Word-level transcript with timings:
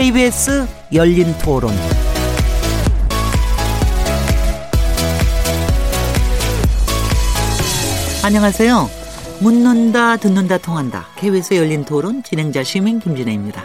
KBS 0.00 0.64
열린 0.92 1.26
토론. 1.42 1.74
안녕하세요. 8.24 8.88
묻는다, 9.40 10.16
듣는다, 10.16 10.58
통한다. 10.58 11.08
KBS 11.16 11.54
열린 11.54 11.84
토론 11.84 12.22
진행자 12.22 12.62
시민 12.62 13.00
김진혜입니다. 13.00 13.64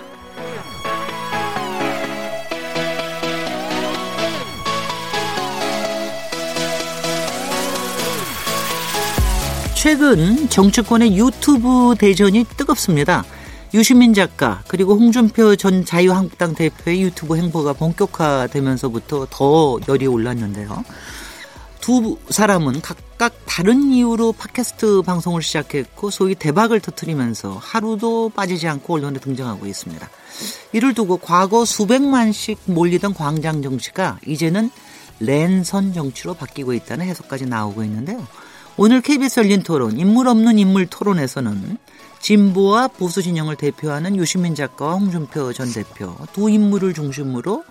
최근 9.76 10.50
정치권의 10.50 11.16
유튜브 11.16 11.94
대전이 12.00 12.46
뜨겁습니다. 12.58 13.24
유시민 13.74 14.14
작가 14.14 14.62
그리고 14.68 14.94
홍준표 14.94 15.56
전 15.56 15.84
자유한국당 15.84 16.54
대표의 16.54 17.02
유튜브 17.02 17.38
행보가 17.38 17.74
본격화되면서부터 17.74 19.28
더 19.32 19.80
열이 19.88 20.06
올랐는데요. 20.06 20.84
두 21.82 22.18
사람은 22.30 22.82
각각 22.82 23.34
다른 23.46 23.92
이유로 23.92 24.34
팟캐스트 24.34 25.02
방송을 25.02 25.42
시작했고 25.42 26.12
소위 26.12 26.36
대박을 26.36 26.80
터뜨리면서 26.80 27.58
하루도 27.60 28.30
빠지지 28.30 28.68
않고 28.68 28.94
언론에 28.94 29.20
등장하고 29.20 29.66
있습니다. 29.66 30.08
이를 30.72 30.94
두고 30.94 31.18
과거 31.18 31.66
수백만씩 31.66 32.60
몰리던 32.66 33.16
광장 33.16 33.62
정치가 33.62 34.20
이제는 34.26 34.70
랜선 35.20 35.94
정치로 35.94 36.36
바뀌고 36.36 36.74
있다는 36.74 37.06
해석까지 37.08 37.48
나오고 37.48 37.84
있는데요. 37.84 38.26
오늘 38.78 39.02
KBS 39.02 39.42
열린 39.42 39.62
토론 39.62 40.00
인물 40.00 40.28
없는 40.28 40.58
인물 40.58 40.88
토론에서는 40.88 41.78
진보와 42.24 42.88
보수 42.88 43.22
진영을 43.22 43.58
대표하는 43.58 44.16
유시민 44.16 44.56
작가와 44.56 44.94
홍준표 44.94 45.52
전 45.52 45.70
대표 45.74 46.16
두 46.32 46.50
인물을 46.50 46.94
중심으로 46.94 47.66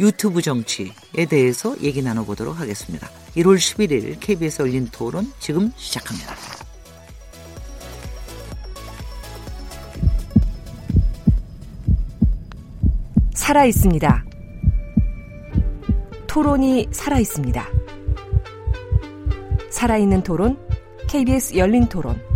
유튜브 0.00 0.40
정치에 0.40 1.26
대해서 1.28 1.78
얘기 1.82 2.00
나눠보도록 2.00 2.58
하겠습니다. 2.58 3.10
1월 3.36 3.56
11일 3.56 4.16
KBS 4.18 4.62
열린 4.62 4.88
토론 4.90 5.30
지금 5.40 5.70
시작합니다. 5.76 6.34
살아 13.34 13.66
있습니다. 13.66 14.24
토론이 16.26 16.88
살아 16.92 17.18
있습니다. 17.18 17.68
살아있는 19.68 20.22
토론, 20.22 20.58
KBS 21.08 21.56
열린 21.56 21.86
토론. 21.86 22.35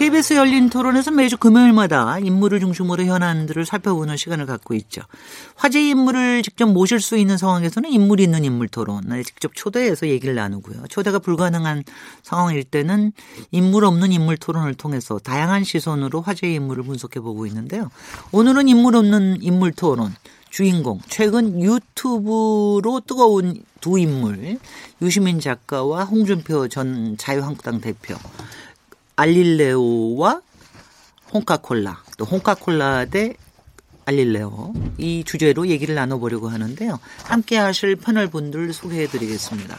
KBS 0.00 0.32
열린 0.32 0.70
토론에서 0.70 1.10
매주 1.10 1.36
금요일마다 1.36 2.20
인물을 2.20 2.58
중심으로 2.60 3.04
현안들을 3.04 3.66
살펴보는 3.66 4.16
시간을 4.16 4.46
갖고 4.46 4.72
있죠. 4.72 5.02
화제 5.56 5.90
인물을 5.90 6.42
직접 6.42 6.64
모실 6.72 7.00
수 7.00 7.18
있는 7.18 7.36
상황에서는 7.36 7.92
인물 7.92 8.20
있는 8.20 8.42
인물 8.42 8.68
토론을 8.68 9.22
직접 9.24 9.54
초대해서 9.54 10.08
얘기를 10.08 10.34
나누고요. 10.34 10.86
초대가 10.88 11.18
불가능한 11.18 11.84
상황일 12.22 12.64
때는 12.64 13.12
인물 13.50 13.84
없는 13.84 14.10
인물 14.10 14.38
토론을 14.38 14.72
통해서 14.72 15.18
다양한 15.18 15.64
시선으로 15.64 16.22
화제 16.22 16.50
인물을 16.50 16.82
분석해 16.84 17.20
보고 17.20 17.44
있는데요. 17.46 17.90
오늘은 18.32 18.68
인물 18.68 18.96
없는 18.96 19.42
인물 19.42 19.72
토론 19.72 20.14
주인공 20.48 21.00
최근 21.10 21.60
유튜브로 21.60 23.02
뜨거운 23.06 23.62
두 23.82 23.98
인물 23.98 24.58
유시민 25.02 25.40
작가와 25.40 26.04
홍준표 26.04 26.68
전 26.68 27.18
자유한국당 27.18 27.82
대표 27.82 28.16
알릴레오와 29.20 30.40
홍카콜라 31.34 32.02
또 32.16 32.24
홍카콜라 32.24 33.04
대 33.06 33.34
알릴레오 34.06 34.72
이 34.98 35.24
주제로 35.24 35.68
얘기를 35.68 35.94
나눠보려고 35.94 36.48
하는데요. 36.48 36.98
함께 37.24 37.56
하실 37.58 37.96
패널 37.96 38.28
분들 38.28 38.72
소개해 38.72 39.06
드리겠습니다. 39.08 39.78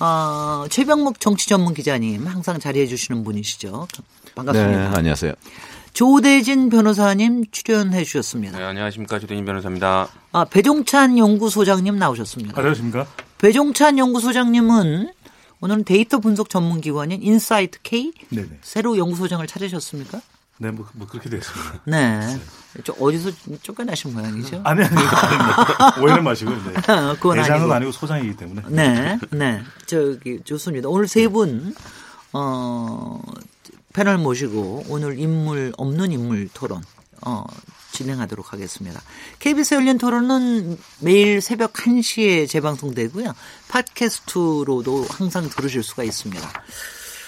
어, 0.00 0.66
최병묵 0.68 1.20
정치 1.20 1.48
전문 1.48 1.72
기자님 1.72 2.26
항상 2.26 2.58
자리해 2.58 2.86
주시는 2.86 3.22
분이시죠. 3.22 3.86
반갑습니다. 4.34 4.90
네, 4.90 4.96
안녕하세요. 4.96 5.32
조대진 5.92 6.68
변호사님 6.68 7.44
출연해 7.52 8.02
주셨습니다. 8.02 8.58
네, 8.58 8.64
안녕하십니까. 8.64 9.20
조대진 9.20 9.44
변호사입니다. 9.44 10.08
아, 10.32 10.44
배종찬 10.44 11.16
연구소장님 11.16 11.96
나오셨습니다. 11.96 12.54
안녕하십니까? 12.56 13.06
배종찬 13.38 13.98
연구소장님은 13.98 15.12
오늘은 15.60 15.84
데이터 15.84 16.18
분석 16.18 16.50
전문 16.50 16.80
기관인 16.80 17.22
인사이트 17.22 17.78
K 17.82 18.12
네네. 18.30 18.58
새로 18.62 18.98
연구소장을 18.98 19.46
찾으셨습니까? 19.46 20.20
네, 20.58 20.70
뭐, 20.70 20.86
뭐 20.92 21.06
그렇게 21.06 21.28
됐습니다. 21.30 21.80
네. 21.84 22.38
저 22.84 22.92
어디서 23.00 23.30
쫓겨나신 23.62 24.12
모양이죠? 24.14 24.60
아니, 24.64 24.84
아니, 24.84 24.96
아니 24.96 25.98
오해는 26.04 26.22
마시고. 26.22 26.50
네. 26.50 26.74
그건 27.18 27.36
대장은 27.38 27.60
아니고. 27.62 27.72
아니고 27.72 27.92
소장이기 27.92 28.36
때문에. 28.36 28.62
네, 28.68 29.18
네. 29.30 29.62
저기 29.86 30.40
좋습니다. 30.44 30.88
오늘 30.88 31.08
세 31.08 31.26
분, 31.28 31.74
어, 32.32 33.20
패널 33.92 34.18
모시고 34.18 34.84
오늘 34.88 35.18
인물 35.18 35.72
없는 35.76 36.12
인물 36.12 36.48
토론, 36.54 36.82
어, 37.22 37.44
진행하도록 37.94 38.52
하겠습니다. 38.52 39.00
KBS 39.38 39.74
열린 39.74 39.96
토론은 39.96 40.76
매일 41.00 41.40
새벽 41.40 41.72
1시에 41.72 42.48
재방송되고요. 42.48 43.32
팟캐스트로도 43.68 45.06
항상 45.08 45.48
들으실 45.48 45.82
수가 45.82 46.04
있습니다. 46.04 46.46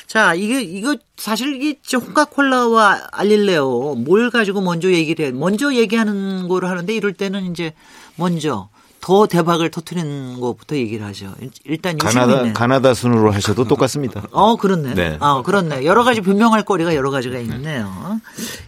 자, 0.06 0.34
이게, 0.34 0.62
이거, 0.62 0.96
사실 1.16 1.60
이게 1.60 1.80
저 1.82 1.98
홍카콜라와 1.98 3.08
알릴레오 3.12 3.96
뭘 3.96 4.30
가지고 4.30 4.60
먼저 4.60 4.90
얘기를 4.90 5.26
해. 5.26 5.30
먼저 5.30 5.74
얘기하는 5.74 6.48
거를 6.48 6.68
하는데 6.68 6.94
이럴 6.94 7.12
때는 7.12 7.50
이제 7.50 7.72
먼저 8.16 8.68
더 9.00 9.26
대박을 9.26 9.70
터트리는 9.70 10.40
것부터 10.40 10.74
얘기를 10.76 11.06
하죠. 11.06 11.32
일단 11.64 11.96
가나다 11.96 12.52
가나다 12.52 12.92
순으로 12.94 13.30
하셔도 13.30 13.64
똑같습니다. 13.68 14.22
어, 14.32 14.56
그렇네. 14.56 14.94
네. 14.94 15.16
아, 15.20 15.42
그렇네. 15.42 15.84
여러 15.84 16.02
가지 16.02 16.20
변명할 16.20 16.64
거리가 16.64 16.94
여러 16.96 17.10
가지가 17.10 17.38
있네요. 17.40 18.20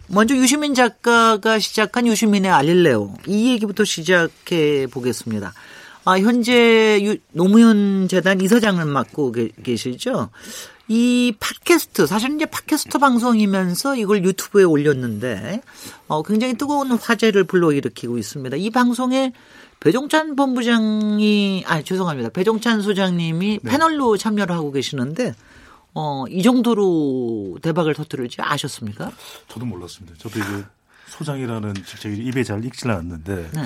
먼저 0.06 0.36
유시민 0.36 0.74
작가가 0.74 1.58
시작한 1.58 2.06
유시민의 2.06 2.50
알릴레오. 2.50 3.14
이 3.26 3.50
얘기부터 3.52 3.84
시작해 3.84 4.86
보겠습니다. 4.86 5.52
아, 6.04 6.18
현재 6.18 7.00
유- 7.02 7.18
노무현 7.32 8.06
재단 8.08 8.40
이사장을 8.40 8.82
맡고 8.84 9.32
계, 9.32 9.48
계시죠? 9.62 10.30
이 10.90 11.34
팟캐스트, 11.38 12.06
사실 12.06 12.34
이제 12.34 12.46
팟캐스트 12.46 12.98
방송이면서 12.98 13.96
이걸 13.96 14.24
유튜브에 14.24 14.64
올렸는데, 14.64 15.60
어, 16.06 16.22
굉장히 16.22 16.54
뜨거운 16.54 16.92
화제를 16.92 17.44
불러일으키고 17.44 18.16
있습니다. 18.16 18.56
이 18.56 18.70
방송에 18.70 19.34
배종찬 19.80 20.34
본부장이, 20.34 21.64
아, 21.66 21.82
죄송합니다. 21.82 22.30
배종찬 22.30 22.82
소장님이 22.82 23.60
패널로 23.60 24.16
참여를 24.16 24.54
하고 24.54 24.72
계시는데, 24.72 25.34
어, 25.94 26.24
이 26.28 26.42
정도로 26.42 27.58
대박을 27.62 27.94
터뜨릴지 27.94 28.40
아셨습니까? 28.40 29.12
저도 29.48 29.66
몰랐습니다. 29.66 30.16
저도 30.18 30.38
이제 30.40 30.64
소장이라는 31.06 31.74
직책이 31.74 32.16
입에 32.24 32.42
잘 32.44 32.64
익지는 32.64 32.94
않는데. 32.94 33.50
네. 33.52 33.62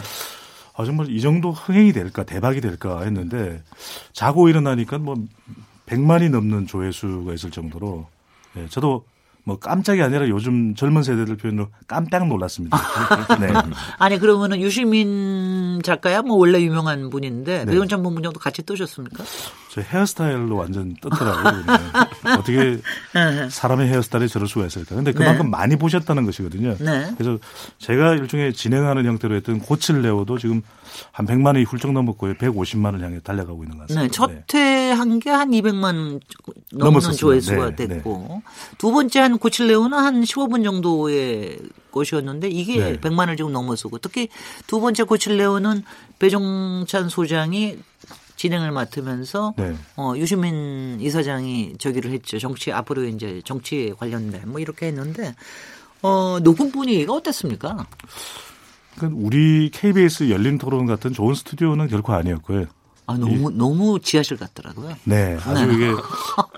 아, 0.75 0.85
정말 0.85 1.11
이 1.11 1.21
정도 1.21 1.51
흥행이 1.53 1.93
될까, 1.93 2.25
대박이 2.25 2.61
될까 2.61 3.03
했는데, 3.03 3.63
자고 4.13 4.49
일어나니까 4.49 4.99
뭐, 4.99 5.17
100만이 5.87 6.31
넘는 6.31 6.67
조회수가 6.67 7.33
있을 7.35 7.51
정도로, 7.51 8.07
예, 8.57 8.67
저도 8.69 9.05
뭐 9.45 9.59
깜짝이 9.59 10.01
아니라 10.03 10.29
요즘 10.29 10.75
젊은 10.75 11.03
세대들 11.03 11.37
표현으로 11.37 11.69
깜짝 11.89 12.29
놀랐습니다. 12.29 12.79
네. 13.41 13.49
아니, 13.99 14.19
그러면은 14.19 14.61
유시민 14.61 15.81
작가야 15.83 16.23
뭐 16.23 16.37
원래 16.37 16.61
유명한 16.61 17.11
분인데, 17.11 17.65
네. 17.65 17.65
배종찬 17.65 18.03
본부장도 18.03 18.39
같이 18.39 18.63
뜨셨습니까? 18.63 19.25
저 19.71 19.81
헤어스타일로 19.81 20.55
완전 20.55 20.95
떴더라고요. 21.01 21.65
네. 21.67 22.31
어떻게 22.39 22.79
사람의 23.51 23.89
헤어스타일이 23.89 24.29
저럴 24.29 24.47
수가 24.47 24.67
있을까. 24.67 24.95
근데 24.95 25.13
그만큼 25.13 25.51
많이 25.51 25.77
보셨다는 25.77 26.25
것이거든요. 26.25 26.77
네. 26.79 27.13
그래서 27.17 27.39
제가 27.79 28.15
일종의 28.15 28.53
진행하는 28.53 29.07
형태로 29.07 29.35
했던 29.35 29.59
고칠레오도 29.59 30.39
지금 30.39 30.63
한 31.11 31.27
100만이 31.27 31.67
훌쩍 31.67 31.93
넘었고요. 31.93 32.35
150만을 32.35 33.01
향해 33.01 33.19
달려가고 33.21 33.65
있는 33.65 33.77
것 33.79 33.89
같습니다. 33.89 34.27
네, 34.27 34.47
첫회한 34.47 35.19
게 35.19 35.33
한 35.43 35.51
200만 35.51 36.21
넘는. 36.73 37.01
조회수가 37.13 37.77
네, 37.77 37.87
됐고 37.89 38.43
두 38.79 38.93
번째 38.93 39.21
한 39.21 39.39
고칠레오는 39.39 39.97
한 39.97 40.23
15분 40.23 40.65
정도의 40.65 41.59
것이었는데 41.91 42.49
이게 42.49 42.77
네. 42.79 43.01
100만을 43.01 43.37
지금 43.37 43.53
넘어서고 43.53 43.99
특히 43.99 44.29
두 44.67 44.81
번째 44.81 45.03
고칠레오는 45.05 45.83
배종찬 46.19 47.09
소장이 47.09 47.79
진행을 48.37 48.73
맡으면서 48.73 49.55
네. 49.57 49.75
어, 49.97 50.15
유시민 50.17 50.99
이사장이 51.01 51.75
저기를 51.79 52.11
했죠. 52.13 52.39
정치 52.39 52.73
앞으로 52.73 53.05
이제 53.05 53.41
정치에 53.45 53.93
관련된 53.93 54.43
뭐 54.47 54.61
이렇게 54.61 54.87
했는데 54.87 55.35
어, 56.03 56.39
녹음 56.43 56.71
분위기가 56.73 57.13
어땠습니까? 57.13 57.87
그러니까 58.97 59.21
우리 59.21 59.71
KBS 59.73 60.31
열린 60.31 60.59
토론 60.59 60.87
같은 60.87 61.13
좋은 61.13 61.35
스튜디오는 61.35 61.87
결코 61.89 62.13
아니었고요. 62.13 62.67
아, 63.07 63.17
너무, 63.17 63.51
너무 63.51 63.99
지하실 64.01 64.37
같더라고요. 64.37 64.95
네, 65.05 65.37
아주 65.45 65.67
네. 65.67 65.75
이게 65.75 65.93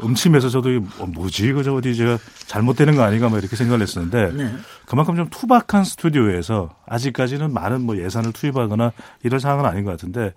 음침해서 0.02 0.50
저도 0.50 0.70
이게 0.70 0.86
어, 0.98 1.06
뭐지, 1.06 1.52
그저 1.52 1.74
어디 1.74 1.96
제가 1.96 2.18
잘못되는 2.46 2.96
거 2.96 3.02
아닌가 3.02 3.28
막 3.28 3.38
이렇게 3.38 3.56
생각을 3.56 3.80
했었는데 3.80 4.32
네. 4.32 4.54
그만큼 4.86 5.16
좀 5.16 5.28
투박한 5.30 5.84
스튜디오에서 5.84 6.74
아직까지는 6.86 7.52
많은 7.52 7.80
뭐 7.80 7.96
예산을 7.96 8.32
투입하거나 8.32 8.92
이런 9.22 9.40
상황은 9.40 9.64
아닌 9.64 9.84
것 9.84 9.92
같은데 9.92 10.34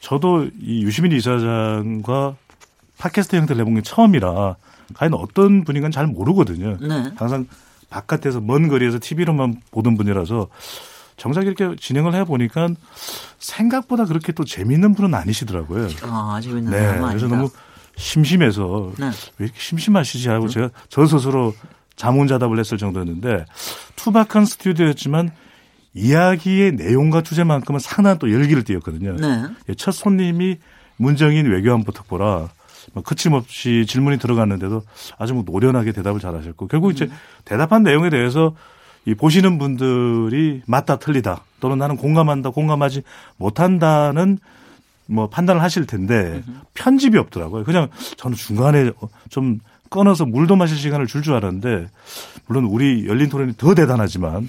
저도 0.00 0.48
이 0.60 0.82
유시민 0.82 1.12
이사장과 1.12 2.36
팟캐스트 2.98 3.36
형태를 3.36 3.60
해본 3.60 3.76
게 3.76 3.82
처음이라 3.82 4.56
과연 4.94 5.14
어떤 5.14 5.64
분인가는 5.64 5.92
잘 5.92 6.06
모르거든요. 6.08 6.78
네. 6.80 7.12
항상 7.16 7.46
바깥에서 7.90 8.40
먼 8.40 8.68
거리에서 8.68 8.98
TV로만 9.00 9.60
보던 9.70 9.96
분이라서 9.96 10.48
정작 11.18 11.46
이렇게 11.46 11.76
진행을 11.78 12.14
해보니까 12.14 12.68
생각보다 13.38 14.06
그렇게 14.06 14.32
또 14.32 14.44
재미있는 14.44 14.94
분은 14.94 15.14
아니시더라고요. 15.14 15.88
아, 16.02 16.40
재밌는 16.42 16.70
네. 16.70 16.78
그래서 16.78 17.06
아니다. 17.06 17.26
너무 17.26 17.50
심심해서 17.96 18.92
네. 18.98 19.06
왜 19.38 19.46
이렇게 19.46 19.60
심심하시지 19.60 20.28
하고 20.28 20.48
제가 20.48 20.70
저 20.88 21.04
스스로 21.06 21.54
자문자답을 21.96 22.58
했을 22.58 22.78
정도였는데 22.78 23.44
투박한 23.96 24.46
스튜디오였지만 24.46 25.32
이야기의 25.94 26.72
내용과 26.72 27.22
주제만큼은 27.22 27.80
상당한 27.80 28.18
또 28.18 28.32
열기를 28.32 28.62
띄었거든요. 28.62 29.16
네. 29.16 29.42
예, 29.68 29.74
첫 29.74 29.90
손님이 29.90 30.58
문정인 30.96 31.50
외교안보 31.50 31.90
특보라 31.90 32.48
뭐 32.92 33.02
거침없이 33.02 33.84
질문이 33.86 34.18
들어갔는데도 34.18 34.82
아주 35.18 35.34
뭐 35.34 35.42
노련하게 35.44 35.92
대답을 35.92 36.20
잘하셨고 36.20 36.68
결국 36.68 36.92
이제 36.92 37.10
대답한 37.44 37.82
내용에 37.82 38.10
대해서 38.10 38.54
이 39.04 39.14
보시는 39.14 39.58
분들이 39.58 40.62
맞다 40.66 40.98
틀리다 40.98 41.44
또는 41.60 41.78
나는 41.78 41.96
공감한다 41.96 42.50
공감하지 42.50 43.02
못한다는 43.36 44.38
뭐 45.06 45.28
판단을 45.28 45.62
하실 45.62 45.86
텐데 45.86 46.42
편집이 46.74 47.16
없더라고요. 47.16 47.64
그냥 47.64 47.88
저는 48.16 48.36
중간에 48.36 48.90
좀 49.30 49.60
끊어서 49.88 50.26
물도 50.26 50.56
마실 50.56 50.76
시간을 50.76 51.06
줄 51.06 51.22
줄 51.22 51.34
알았는데 51.34 51.88
물론 52.46 52.64
우리 52.64 53.06
열린 53.08 53.28
토론이 53.30 53.54
더 53.56 53.74
대단하지만 53.74 54.48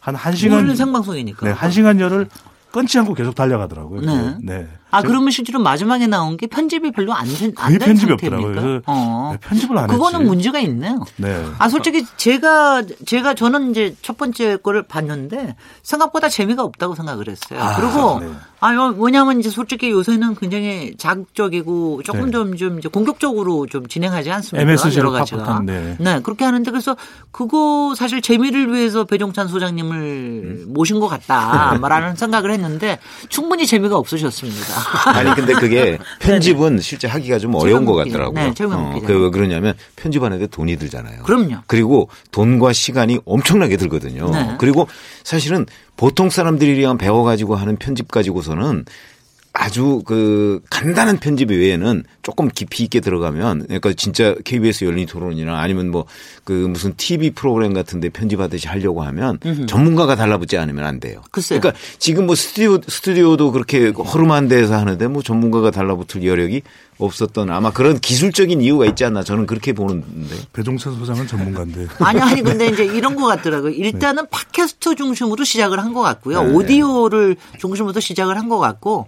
한한 0.00 0.34
시간 0.34 0.58
오늘은 0.58 0.76
생방송이니까. 0.76 1.46
네, 1.46 1.52
한 1.52 1.70
시간여를 1.70 2.28
끊지 2.72 2.98
않고 2.98 3.14
계속 3.14 3.34
달려가더라고요. 3.34 4.02
네. 4.02 4.36
네. 4.42 4.68
아, 4.90 5.02
그러면 5.02 5.30
실제로 5.30 5.58
마지막에 5.58 6.06
나온 6.06 6.36
게 6.36 6.46
편집이 6.46 6.92
별로 6.92 7.12
안 7.12 7.26
된, 7.26 7.54
거의 7.54 7.74
안된 7.74 7.88
편집이 7.88 8.08
상태입니까? 8.08 8.48
없더라고요. 8.48 8.82
어. 8.86 9.30
왜 9.32 9.38
편집을 9.38 9.76
안 9.78 9.86
그거는 9.88 10.20
했지? 10.20 10.28
문제가 10.28 10.60
있네요. 10.60 11.04
네. 11.16 11.44
아, 11.58 11.68
솔직히 11.68 12.04
제가, 12.16 12.84
제가 13.04 13.34
저는 13.34 13.70
이제 13.72 13.94
첫 14.02 14.16
번째 14.16 14.56
거를 14.56 14.82
봤는데 14.82 15.56
생각보다 15.82 16.28
재미가 16.28 16.62
없다고 16.62 16.94
생각을 16.94 17.28
했어요. 17.28 17.60
아, 17.60 17.76
그리고, 17.76 18.20
네. 18.20 18.30
아, 18.60 18.72
뭐냐면 18.72 19.38
이제 19.38 19.50
솔직히 19.50 19.90
요새는 19.90 20.36
굉장히 20.36 20.94
자극적이고 20.96 22.02
조금 22.04 22.26
네. 22.26 22.30
좀, 22.30 22.56
좀 22.56 22.78
이제 22.78 22.88
공격적으로 22.88 23.66
좀 23.66 23.86
진행하지 23.86 24.30
않습니까? 24.30 24.70
MSG 24.70 25.00
로 25.00 25.08
여러 25.08 25.18
가지가. 25.18 25.62
네. 25.64 25.96
네, 26.00 26.20
그렇게 26.22 26.44
하는데 26.44 26.70
그래서 26.70 26.96
그거 27.30 27.94
사실 27.96 28.22
재미를 28.22 28.72
위해서 28.72 29.04
배종찬 29.04 29.48
소장님을 29.48 29.96
음. 29.98 30.64
모신 30.68 31.00
것 31.00 31.08
같다. 31.08 31.76
말하는 31.80 32.16
생각을 32.16 32.50
했는데 32.50 32.98
충분히 33.28 33.66
재미가 33.66 33.96
없으셨습니다. 33.96 34.75
아니 35.06 35.34
근데 35.34 35.52
그게 35.54 35.98
편집은 36.20 36.80
실제 36.80 37.08
하기가 37.08 37.38
좀 37.38 37.54
어려운 37.54 37.84
것. 37.84 37.94
같더라고요. 37.94 38.34
네, 38.34 38.52
어, 38.64 38.90
웃기죠. 38.90 39.06
그왜 39.06 39.30
그러냐면 39.30 39.74
편집하는데 39.96 40.46
돈이 40.48 40.76
들잖아요. 40.76 41.22
그럼요. 41.22 41.56
그리고 41.66 42.08
돈과 42.30 42.72
시간이 42.72 43.20
엄청나게 43.24 43.76
들거든요. 43.76 44.30
네. 44.30 44.54
그리고 44.58 44.88
사실은 45.24 45.66
보통 45.96 46.28
사람들이랑 46.30 46.98
배워가지고 46.98 47.56
하는 47.56 47.76
편집 47.76 48.10
가지고서는 48.10 48.84
아주 49.58 50.02
그 50.04 50.60
간단한 50.70 51.18
편집 51.18 51.50
외에는 51.50 52.04
조금 52.22 52.48
깊이 52.48 52.84
있게 52.84 53.00
들어가면 53.00 53.64
그러니까 53.66 53.92
진짜 53.94 54.34
KBS 54.44 54.84
열린 54.84 55.06
토론이나 55.06 55.58
아니면 55.58 55.90
뭐 55.90 56.06
그 56.46 56.52
무슨 56.52 56.94
TV 56.96 57.30
프로그램 57.30 57.74
같은데 57.74 58.08
편집하듯이 58.08 58.68
하려고 58.68 59.02
하면 59.02 59.40
전문가가 59.66 60.14
달라붙지 60.14 60.56
않으면 60.56 60.84
안 60.84 61.00
돼요. 61.00 61.20
글쎄요. 61.32 61.60
그러니까 61.60 61.82
지금 61.98 62.26
뭐 62.26 62.36
스튜디오 62.36 62.78
스튜디오도 62.86 63.50
그렇게 63.50 63.88
허름한 63.88 64.46
데서 64.46 64.76
하는데 64.76 65.08
뭐 65.08 65.22
전문가가 65.22 65.72
달라붙을 65.72 66.24
여력이 66.24 66.62
없었던 66.98 67.50
아마 67.50 67.70
그런 67.72 67.98
기술적인 67.98 68.60
이유가 68.62 68.86
있지 68.86 69.04
않나 69.04 69.22
저는 69.22 69.46
그렇게 69.46 69.72
보는데. 69.72 70.34
배종찬 70.52 70.94
소장은 70.98 71.26
전문가인데. 71.26 71.86
아니 72.00 72.20
아니 72.20 72.42
근데 72.42 72.68
이제 72.68 72.84
이런 72.96 73.16
것 73.16 73.26
같더라고요. 73.26 73.70
일단은 73.72 74.26
팟캐스트 74.30 74.94
중심으로 74.96 75.44
시작을 75.44 75.78
한 75.78 75.92
것 75.92 76.00
같고요. 76.02 76.42
네. 76.42 76.52
오디오를 76.52 77.36
중심으로 77.58 77.98
시작을 78.00 78.36
한 78.36 78.48
것 78.48 78.58
같고 78.58 79.06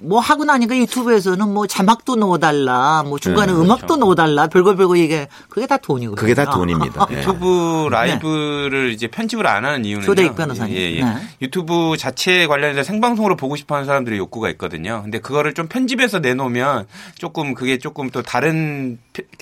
뭐 0.00 0.20
하고 0.20 0.44
나니까 0.44 0.76
유튜브에서는 0.76 1.52
뭐 1.52 1.66
자막도 1.66 2.16
넣어달라, 2.16 3.02
뭐 3.04 3.18
중간에 3.18 3.52
네, 3.52 3.58
음악도 3.58 3.96
넣어달라, 3.96 4.46
별거 4.48 4.74
별거 4.74 4.96
이게 4.96 5.28
그게 5.48 5.66
다 5.66 5.76
돈이거든요. 5.76 6.20
그게 6.20 6.34
다 6.34 6.50
돈입니다. 6.50 7.06
예. 7.12 7.18
유튜브 7.18 7.88
라이브를 7.90 8.90
이제 8.92 9.06
편집을 9.08 9.46
안 9.46 9.64
하는 9.64 9.84
이유는 9.84 10.04
조대익 10.04 10.36
변호사님. 10.36 10.76
예, 10.76 10.96
예. 10.96 11.04
네. 11.04 11.14
유튜브 11.42 11.96
자체에 11.96 12.46
관련해서 12.46 12.82
생방송으로 12.82 13.36
보고 13.36 13.56
싶어하는 13.56 13.86
사람들의 13.86 14.18
욕구가 14.18 14.50
있거든요. 14.50 15.02
근데 15.02 15.18
그거를 15.18 15.54
좀 15.54 15.68
편집해서 15.68 16.18
내놓으면 16.18 16.86
조금 17.16 17.54
그게 17.54 17.78
조금 17.78 18.10
또 18.10 18.22
다른 18.22 18.98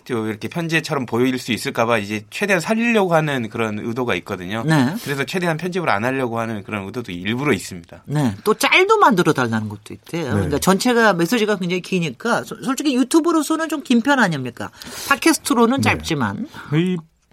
이렇게 0.08 0.49
편지처럼 0.49 1.06
보일 1.06 1.38
수 1.38 1.52
있을까봐 1.52 1.99
이제 1.99 2.25
최대한 2.31 2.60
살리려고 2.60 3.14
하는 3.14 3.49
그런 3.49 3.78
의도가 3.78 4.14
있거든요. 4.16 4.62
네. 4.66 4.94
그래서 5.04 5.25
최대한 5.25 5.56
편집을 5.56 5.88
안 5.88 6.04
하려고 6.04 6.38
하는 6.38 6.62
그런 6.62 6.84
의도도 6.87 7.12
일부러 7.12 7.52
있습니다. 7.52 8.02
네. 8.06 8.34
또 8.44 8.54
짤도 8.54 8.99
만들어 8.99 9.32
달라는 9.32 9.69
것도 9.69 9.94
있대요. 9.94 10.42
그러니까 10.49 10.59
전체가 10.59 11.12
메시지가 11.15 11.56
굉장히 11.56 11.81
기니까 11.83 12.44
소- 12.44 12.61
솔직히 12.62 12.94
유튜브로서는 12.97 13.69
좀 13.69 13.83
긴 13.83 14.00
편 14.03 14.19
아닙니까? 14.19 14.71
팟캐스트로는 15.09 15.77
네. 15.79 15.83
짧지만 15.83 16.47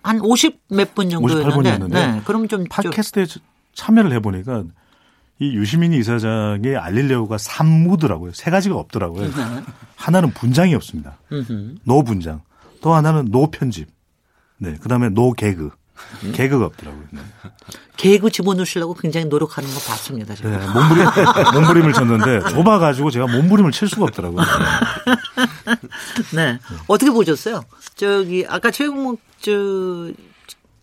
이 0.03 0.12
한 0.12 0.39
50 0.39 0.57
몇 0.69 0.93
분 0.95 1.09
정도였는데 1.09 1.49
58분이었는데 1.77 1.93
네. 1.93 2.21
그럼 2.25 2.47
좀 2.47 2.65
좀- 2.67 2.67
팟캐스트에 2.69 3.25
참여를 3.73 4.11
해보니까 4.13 4.63
이 5.41 5.55
유시민 5.55 5.93
이사장의 5.93 6.75
알릴레오가 6.75 7.37
3무더라고요. 7.37 8.31
세 8.33 8.51
가지가 8.51 8.75
없더라고요. 8.75 9.23
네. 9.27 9.63
하나는 9.95 10.31
분장이 10.31 10.75
없습니다. 10.75 11.17
no 11.83 12.03
분장. 12.03 12.41
또 12.81 12.93
하나는 12.93 13.31
no 13.31 13.49
편집. 13.49 13.87
네. 14.57 14.75
그 14.81 14.89
다음에 14.89 15.09
no 15.09 15.31
개그. 15.33 15.69
개그가 16.33 16.65
없더라고요. 16.65 17.03
네. 17.11 17.21
개그 17.97 18.31
집어넣으시려고 18.31 18.93
굉장히 18.93 19.25
노력하는 19.27 19.69
거 19.69 19.79
봤습니다. 19.79 20.33
제가. 20.35 20.49
네, 20.49 20.57
몸부림, 20.67 21.05
몸부림을 21.53 21.93
쳤는데 21.93 22.39
좁아가지고 22.49 23.11
제가 23.11 23.27
몸부림을 23.27 23.71
칠 23.71 23.87
수가 23.87 24.03
없더라고요. 24.05 24.43
네. 26.35 26.59
어떻게 26.87 27.11
보셨어요? 27.11 27.63
저기 27.95 28.45
아까 28.47 28.71
최국목 28.71 29.19
저 29.41 30.11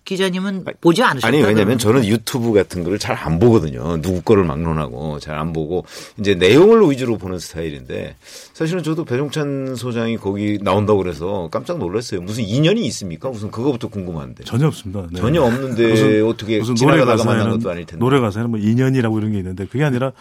기자님은 0.04 0.64
보지 0.80 1.02
않으셨다고 1.02 1.26
아니 1.36 1.44
왜냐면 1.44 1.78
저는 1.78 2.04
유튜브 2.06 2.52
같은 2.52 2.84
거를 2.84 2.96
잘 2.98 3.16
안 3.16 3.40
보거든요. 3.40 4.00
누구 4.00 4.22
거를 4.22 4.44
막론하고 4.44 5.18
잘 5.18 5.36
안 5.36 5.52
보고 5.52 5.84
이제 6.20 6.34
내용을 6.34 6.88
위주로 6.90 7.18
보는 7.18 7.38
스타일인데 7.40 8.16
사실은 8.56 8.82
저도 8.82 9.04
배종찬 9.04 9.74
소장이 9.76 10.16
거기 10.16 10.58
나온다고 10.62 11.02
그래서 11.02 11.46
깜짝 11.52 11.76
놀랐어요. 11.76 12.22
무슨 12.22 12.42
인연이 12.42 12.86
있습니까? 12.86 13.28
무슨 13.28 13.50
그거부터 13.50 13.88
궁금한데. 13.88 14.44
전혀 14.44 14.66
없습니다. 14.68 15.06
네. 15.12 15.20
전혀 15.20 15.42
없는데 15.42 15.86
무슨- 15.90 16.26
어떻게 16.26 16.58
무슨 16.60 16.74
노래 16.74 16.94
지나가다가 16.94 17.16
만난 17.24 17.38
가사에는 17.40 17.58
것도 17.58 17.70
아닐 17.70 17.84
텐데. 17.84 18.00
노래 18.02 18.18
가사에는 18.18 18.50
뭐 18.50 18.58
인연이라고 18.58 19.18
이런 19.18 19.32
게 19.32 19.38
있는데 19.38 19.66
그게 19.66 19.84
아니라 19.84 20.12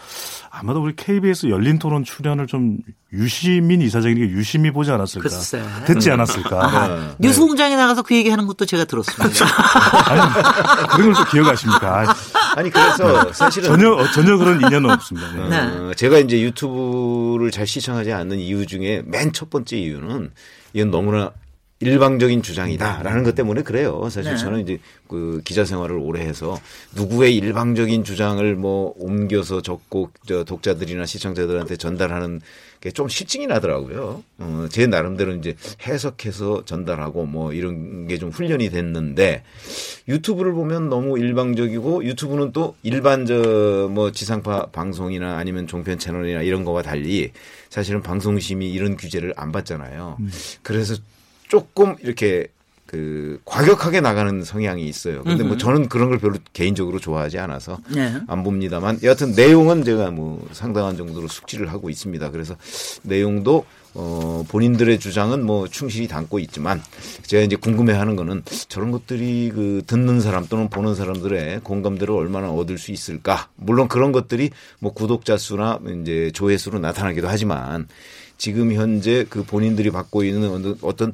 아마도 0.50 0.82
우리 0.82 0.94
KBS 0.94 1.46
열린 1.46 1.78
토론 1.78 2.04
출연을 2.04 2.46
좀 2.46 2.76
유시민 3.14 3.80
이사장에게 3.80 4.20
유심히 4.20 4.70
보지 4.70 4.90
않았을까. 4.90 5.22
글쎄. 5.30 5.62
듣지 5.86 6.10
않았을까. 6.10 6.62
아, 6.62 6.88
네. 6.88 7.14
뉴스 7.18 7.40
공장에 7.40 7.74
나가서 7.74 8.02
그 8.02 8.14
얘기하는 8.14 8.46
것도 8.46 8.66
제가 8.66 8.84
들었습니다. 8.84 9.46
아니, 10.10 10.88
그런 10.90 11.12
걸 11.14 11.24
또 11.24 11.30
기억하십니까? 11.30 12.14
아니 12.56 12.70
그래서 12.70 13.32
사실은 13.34 13.68
전혀 13.68 13.92
어, 13.92 14.10
전혀 14.12 14.38
그런 14.38 14.56
인연은 14.62 14.88
없습니다. 14.90 15.30
네. 15.46 15.48
네. 15.48 15.78
어, 15.78 15.94
제가 15.94 16.18
이제 16.18 16.40
유튜브를 16.40 17.50
잘 17.50 17.66
시청하지 17.66 18.12
않는 18.12 18.38
이유 18.38 18.64
중에 18.66 19.02
맨 19.04 19.30
첫 19.32 19.50
번째 19.50 19.76
이유는 19.76 20.30
이건 20.72 20.90
너무나 20.90 21.32
일방적인 21.80 22.40
주장이다라는 22.42 23.22
것 23.22 23.34
때문에 23.34 23.62
그래요. 23.62 24.08
사실 24.08 24.32
네. 24.32 24.38
저는 24.38 24.60
이제 24.60 24.78
그 25.08 25.42
기자 25.44 25.64
생활을 25.66 25.96
오래 25.98 26.20
해서 26.22 26.58
누구의 26.94 27.36
일방적인 27.36 28.02
주장을 28.02 28.54
뭐 28.56 28.94
옮겨서 28.96 29.60
적고 29.60 30.10
저 30.26 30.42
독자들이나 30.44 31.04
시청자들한테 31.04 31.76
전달하는 31.76 32.40
게 32.80 32.90
좀 32.92 33.08
실증이 33.08 33.48
나더라고요. 33.48 34.22
어, 34.38 34.66
제 34.70 34.86
나름대로 34.86 35.34
이제 35.34 35.56
해석해서 35.86 36.64
전달하고 36.66 37.26
뭐 37.26 37.52
이런 37.52 38.06
게 38.06 38.16
좀 38.16 38.30
훈련이 38.30 38.70
됐는데 38.70 39.42
유튜브를 40.08 40.52
보면 40.52 40.88
너무 40.88 41.18
일방적이고 41.18 42.04
유튜브는 42.04 42.52
또 42.52 42.76
일반 42.82 43.26
저 43.26 43.88
뭐 43.90 44.12
지상파 44.12 44.66
방송이나 44.66 45.36
아니면 45.36 45.66
종편 45.66 45.98
채널이나 45.98 46.42
이런 46.42 46.64
거와 46.64 46.82
달리 46.82 47.32
사실은 47.70 48.02
방송심이 48.02 48.70
이런 48.70 48.96
규제를 48.96 49.34
안 49.36 49.50
받잖아요. 49.52 50.16
그래서 50.62 50.94
조금 51.48 51.96
이렇게 52.02 52.48
그 52.86 53.40
과격하게 53.44 54.00
나가는 54.00 54.44
성향이 54.44 54.86
있어요. 54.86 55.24
근데 55.24 55.42
뭐 55.42 55.56
저는 55.56 55.88
그런 55.88 56.08
걸 56.08 56.18
별로 56.20 56.36
개인적으로 56.52 57.00
좋아하지 57.00 57.36
않아서 57.40 57.80
네. 57.92 58.14
안 58.28 58.44
봅니다만 58.44 59.00
여하튼 59.02 59.32
내용은 59.32 59.82
제가 59.82 60.12
뭐 60.12 60.46
상당한 60.52 60.96
정도로 60.96 61.26
숙지를 61.26 61.72
하고 61.72 61.90
있습니다. 61.90 62.30
그래서 62.30 62.54
내용도 63.02 63.64
어 63.94 64.44
본인들의 64.48 65.00
주장은 65.00 65.44
뭐 65.44 65.66
충실히 65.66 66.06
담고 66.06 66.38
있지만 66.40 66.80
제가 67.24 67.42
이제 67.42 67.56
궁금해하는 67.56 68.14
거는 68.14 68.42
저런 68.68 68.92
것들이 68.92 69.50
그 69.52 69.82
듣는 69.86 70.20
사람 70.20 70.46
또는 70.46 70.68
보는 70.68 70.94
사람들의 70.94 71.60
공감대를 71.64 72.14
얼마나 72.14 72.50
얻을 72.52 72.78
수 72.78 72.92
있을까? 72.92 73.48
물론 73.56 73.88
그런 73.88 74.12
것들이 74.12 74.50
뭐 74.78 74.92
구독자 74.92 75.36
수나 75.38 75.80
이제 76.02 76.30
조회수로 76.34 76.78
나타나기도 76.78 77.26
하지만 77.26 77.88
지금 78.38 78.72
현재 78.74 79.24
그 79.28 79.42
본인들이 79.44 79.90
받고 79.90 80.22
있는 80.22 80.50
어떤- 80.50 80.78
어떤 80.82 81.12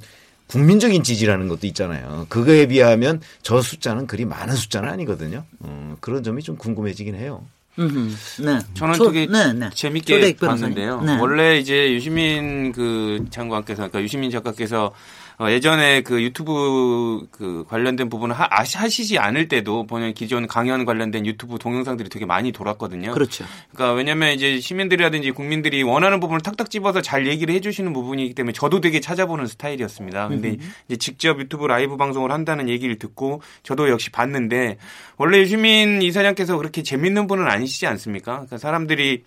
국민적인 0.53 1.03
지지라는 1.03 1.49
것도 1.49 1.67
있잖아요. 1.69 2.27
그거에 2.29 2.67
비하면 2.67 3.21
저 3.43 3.63
숫자는 3.63 4.07
그리 4.07 4.25
많은 4.27 4.55
숫자는 4.55 4.89
아니거든요. 4.91 5.45
어, 5.61 5.97
그런 6.01 6.23
점이 6.23 6.43
좀 6.43 6.57
궁금해지긴 6.57 7.15
해요. 7.15 7.45
음흠. 7.79 8.43
네. 8.43 8.59
저는 8.75 8.95
조- 8.95 9.11
되게 9.11 9.27
네, 9.33 9.53
네. 9.55 9.71
재밌게. 9.73 10.37
봤는데요. 10.37 11.01
네. 11.01 11.17
원래 11.19 11.59
이제 11.59 11.91
유시민 11.95 12.71
그 12.73 13.25
장관께서 13.31 13.77
그러니까 13.79 14.03
유시민 14.03 14.31
작가께서 14.31 14.93
어, 15.39 15.51
예전에 15.51 16.03
그 16.03 16.23
유튜브 16.23 17.27
그 17.31 17.65
관련된 17.69 18.09
부분을 18.09 18.35
하, 18.35 18.49
하시지 18.51 19.19
않을 19.19 19.49
때도 19.49 19.87
본연 19.87 20.15
기존 20.15 20.47
강연 20.47 20.85
관련된 20.85 21.27
유튜브 21.27 21.59
동영상들이 21.59 22.09
되게 22.09 22.27
많이 22.27 22.53
돌았거든요. 22.53 23.13
그렇죠. 23.13 23.45
그러니까 23.73 23.95
왜냐면 23.95 24.35
이제 24.35 24.61
시민들이라든지 24.61 25.31
국민들이 25.33 25.83
원하는 25.83 26.21
부분을 26.21 26.41
탁탁 26.41 26.71
집어서 26.71 27.01
잘 27.01 27.27
얘기를 27.27 27.55
해주시는 27.55 27.93
부분이기 27.93 28.35
때문에 28.35 28.53
저도 28.53 28.81
되게 28.81 29.01
찾아보는 29.01 29.47
스타일이었습니다. 29.47 30.29
근데 30.29 30.59
이제 30.89 30.97
직접 30.97 31.39
유튜브 31.41 31.67
라이브 31.67 31.97
방송을 31.97 32.31
한다는 32.31 32.69
얘기를 32.69 32.99
듣고 32.99 33.43
저도 33.63 33.89
역시 33.89 34.11
봤는데 34.11 34.79
원래 35.17 35.39
유시민 35.39 36.03
이사장께서 36.03 36.57
그렇게 36.57 36.83
재밌는 36.83 37.27
분은 37.27 37.47
아니시지 37.49 37.87
않습니까? 37.87 38.33
그러니까 38.33 38.59
사람들이 38.59 39.25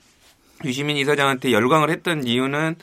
유시민 0.64 0.98
이사장한테 0.98 1.52
열광을 1.52 1.90
했던 1.90 2.26
이유는 2.26 2.76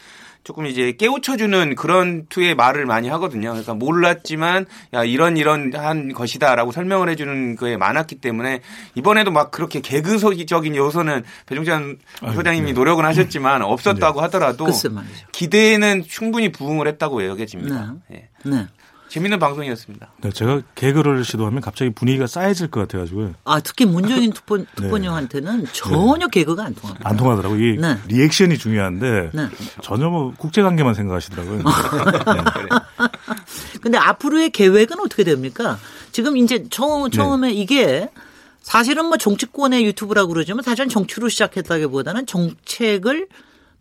조금 0.44 0.66
이제 0.66 0.92
깨우쳐주는 0.92 1.74
그런 1.76 2.26
투의 2.28 2.54
말을 2.54 2.84
많이 2.84 3.08
하거든요. 3.08 3.50
그러니까 3.50 3.74
몰랐지만 3.74 4.66
야 4.92 5.04
이런 5.04 5.36
이런 5.36 5.72
한 5.74 6.12
것이다라고 6.12 6.72
설명을 6.72 7.08
해주는 7.08 7.56
거에 7.56 7.76
많았기 7.76 8.16
때문에 8.16 8.60
이번에도 8.94 9.30
막 9.30 9.50
그렇게 9.50 9.80
개그적인 9.80 10.74
요소는 10.74 11.22
배종찬 11.46 11.98
소장님이 12.34 12.72
노력은 12.72 13.04
하셨지만 13.04 13.62
없었다고 13.62 14.20
하더라도 14.22 14.64
글쎄 14.64 14.88
말이죠. 14.88 15.26
기대에는 15.32 16.04
충분히 16.08 16.50
부응을 16.50 16.88
했다고 16.88 17.24
여겨집니다. 17.26 17.94
예. 18.12 18.28
네. 18.44 18.66
재밌는 19.12 19.38
방송이었습니다. 19.40 20.10
네, 20.22 20.30
제가 20.30 20.62
개그를 20.74 21.22
시도하면 21.22 21.60
갑자기 21.60 21.90
분위기가 21.90 22.26
쌓여질 22.26 22.70
것 22.70 22.80
같아가지고 22.80 23.34
아, 23.44 23.60
특히 23.60 23.84
문재인 23.84 24.32
특본, 24.32 24.66
특본형한테는 24.74 25.66
전혀 25.74 26.28
개그가 26.28 26.64
안 26.64 26.74
통합니다. 26.74 27.06
안 27.06 27.18
통하더라고요. 27.18 27.62
이 27.62 27.76
네. 27.76 27.98
리액션이 28.08 28.56
중요한데 28.56 29.32
네. 29.34 29.48
전혀 29.82 30.08
뭐 30.08 30.32
국제관계만 30.38 30.94
생각하시더라고요. 30.94 31.58
네. 31.58 31.64
근데 33.82 33.98
앞으로의 33.98 34.48
계획은 34.48 34.98
어떻게 35.00 35.24
됩니까? 35.24 35.78
지금 36.10 36.38
이제 36.38 36.64
처음, 36.70 37.10
처음에 37.10 37.48
네. 37.48 37.54
이게 37.54 38.08
사실은 38.62 39.04
뭐 39.04 39.18
정치권의 39.18 39.84
유튜브라고 39.84 40.32
그러지만 40.32 40.62
사실은 40.62 40.88
정치로 40.88 41.28
시작했다기보다는 41.28 42.24
정책을 42.24 43.28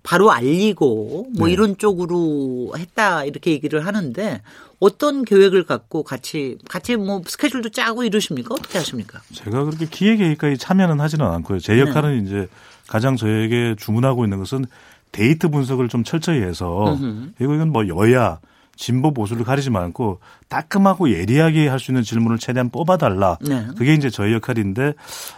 바로 0.04 0.32
알리고 0.32 1.28
뭐 1.38 1.48
네. 1.48 1.54
이런 1.54 1.78
쪽으로 1.78 2.74
했다 2.78 3.24
이렇게 3.26 3.52
얘기를 3.52 3.86
하는데 3.86 4.42
어떤 4.80 5.24
계획을 5.24 5.66
갖고 5.66 6.04
같이 6.04 6.58
같이 6.68 6.96
뭐 6.96 7.22
스케줄도 7.26 7.70
짜고 7.70 8.04
이러십니까? 8.04 8.56
어떻게 8.56 8.80
하십니까? 8.80 9.22
제가 9.34 9.64
그렇게 9.66 9.86
기획회의까지 9.86 10.58
참여는 10.58 11.00
하지는 11.00 11.26
않고요. 11.28 11.60
제 11.60 11.80
역할은 11.80 12.26
이제 12.26 12.48
가장 12.88 13.16
저에게 13.16 13.76
주문하고 13.78 14.24
있는 14.24 14.40
것은 14.40 14.66
데이터 15.12 15.50
분석을 15.50 15.88
좀 15.88 16.04
철저히 16.04 16.42
해서 16.42 16.98
그리고 17.38 17.54
이건 17.54 17.70
뭐 17.72 17.88
여야 17.88 18.40
진보 18.76 19.14
보수를 19.14 19.44
가리지 19.46 19.70
않고 19.72 20.20
따끔하고 20.48 21.12
예리하게 21.12 21.68
할 21.68 21.78
수 21.80 21.92
있는 21.92 22.02
질문을 22.02 22.40
최대한 22.40 22.70
뽑아달라. 22.72 23.38
네. 23.42 23.68
그게 23.78 23.94
이제 23.94 24.10
저희 24.10 24.34
역할인데 24.34 24.94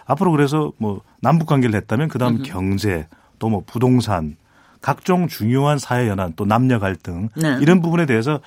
앞으로 0.06 0.30
그래서 0.30 0.72
뭐 0.78 1.02
남북 1.20 1.46
관계를 1.48 1.74
했다면 1.76 2.08
그다음 2.08 2.42
경제 2.42 3.06
또 3.38 3.48
뭐 3.50 3.62
부동산 3.66 4.36
각종 4.84 5.28
중요한 5.28 5.78
사회 5.78 6.08
연한 6.08 6.34
또 6.36 6.44
남녀 6.44 6.78
갈등 6.78 7.30
네. 7.36 7.56
이런 7.62 7.80
부분에 7.80 8.04
대해서 8.04 8.40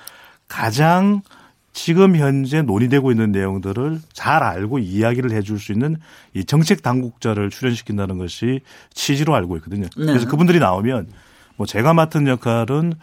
가장 0.46 1.22
지금 1.72 2.14
현재 2.14 2.62
논의되고 2.62 3.10
있는 3.10 3.32
내용들을 3.32 4.00
잘 4.12 4.44
알고 4.44 4.78
이야기를 4.78 5.32
해줄 5.32 5.58
수 5.58 5.72
있는 5.72 5.96
이 6.34 6.44
정책 6.44 6.82
당국자를 6.82 7.50
출연시킨다는 7.50 8.18
것이 8.18 8.60
취지로 8.94 9.34
알고 9.34 9.56
있거든요. 9.56 9.88
네. 9.96 10.06
그래서 10.06 10.28
그분들이 10.28 10.60
나오면 10.60 11.08
뭐 11.56 11.66
제가 11.66 11.92
맡은 11.92 12.28
역할은 12.28 12.94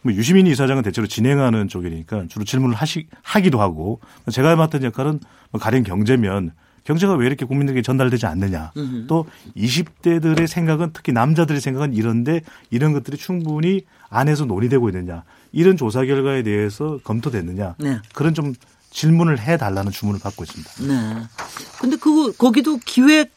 뭐 0.00 0.14
유시민 0.14 0.46
이사장은 0.46 0.82
대체로 0.82 1.06
진행하는 1.06 1.68
쪽이니까 1.68 2.28
주로 2.30 2.46
질문을 2.46 2.74
하시, 2.74 3.08
하기도 3.20 3.60
하고 3.60 4.00
제가 4.32 4.56
맡은 4.56 4.84
역할은 4.84 5.20
뭐 5.50 5.60
가령 5.60 5.82
경제면 5.82 6.52
경제가 6.84 7.14
왜 7.14 7.26
이렇게 7.26 7.44
국민들에게 7.44 7.82
전달되지 7.82 8.26
않느냐. 8.26 8.72
또 9.06 9.26
20대들의 9.56 10.46
생각은 10.46 10.90
특히 10.92 11.12
남자들의 11.12 11.60
생각은 11.60 11.94
이런데 11.94 12.40
이런 12.70 12.92
것들이 12.92 13.16
충분히 13.16 13.82
안에서 14.08 14.44
논의되고 14.44 14.88
있느냐. 14.90 15.24
이런 15.52 15.76
조사 15.76 16.04
결과에 16.04 16.42
대해서 16.42 16.98
검토됐느냐. 17.04 17.74
네. 17.78 17.98
그런 18.14 18.34
좀 18.34 18.54
질문을 18.90 19.40
해 19.40 19.56
달라는 19.56 19.92
주문을 19.92 20.20
받고 20.20 20.44
있습니다. 20.44 20.70
네. 20.86 21.22
근데 21.80 21.96
그 21.96 22.32
거기도 22.36 22.78
기획 22.84 23.32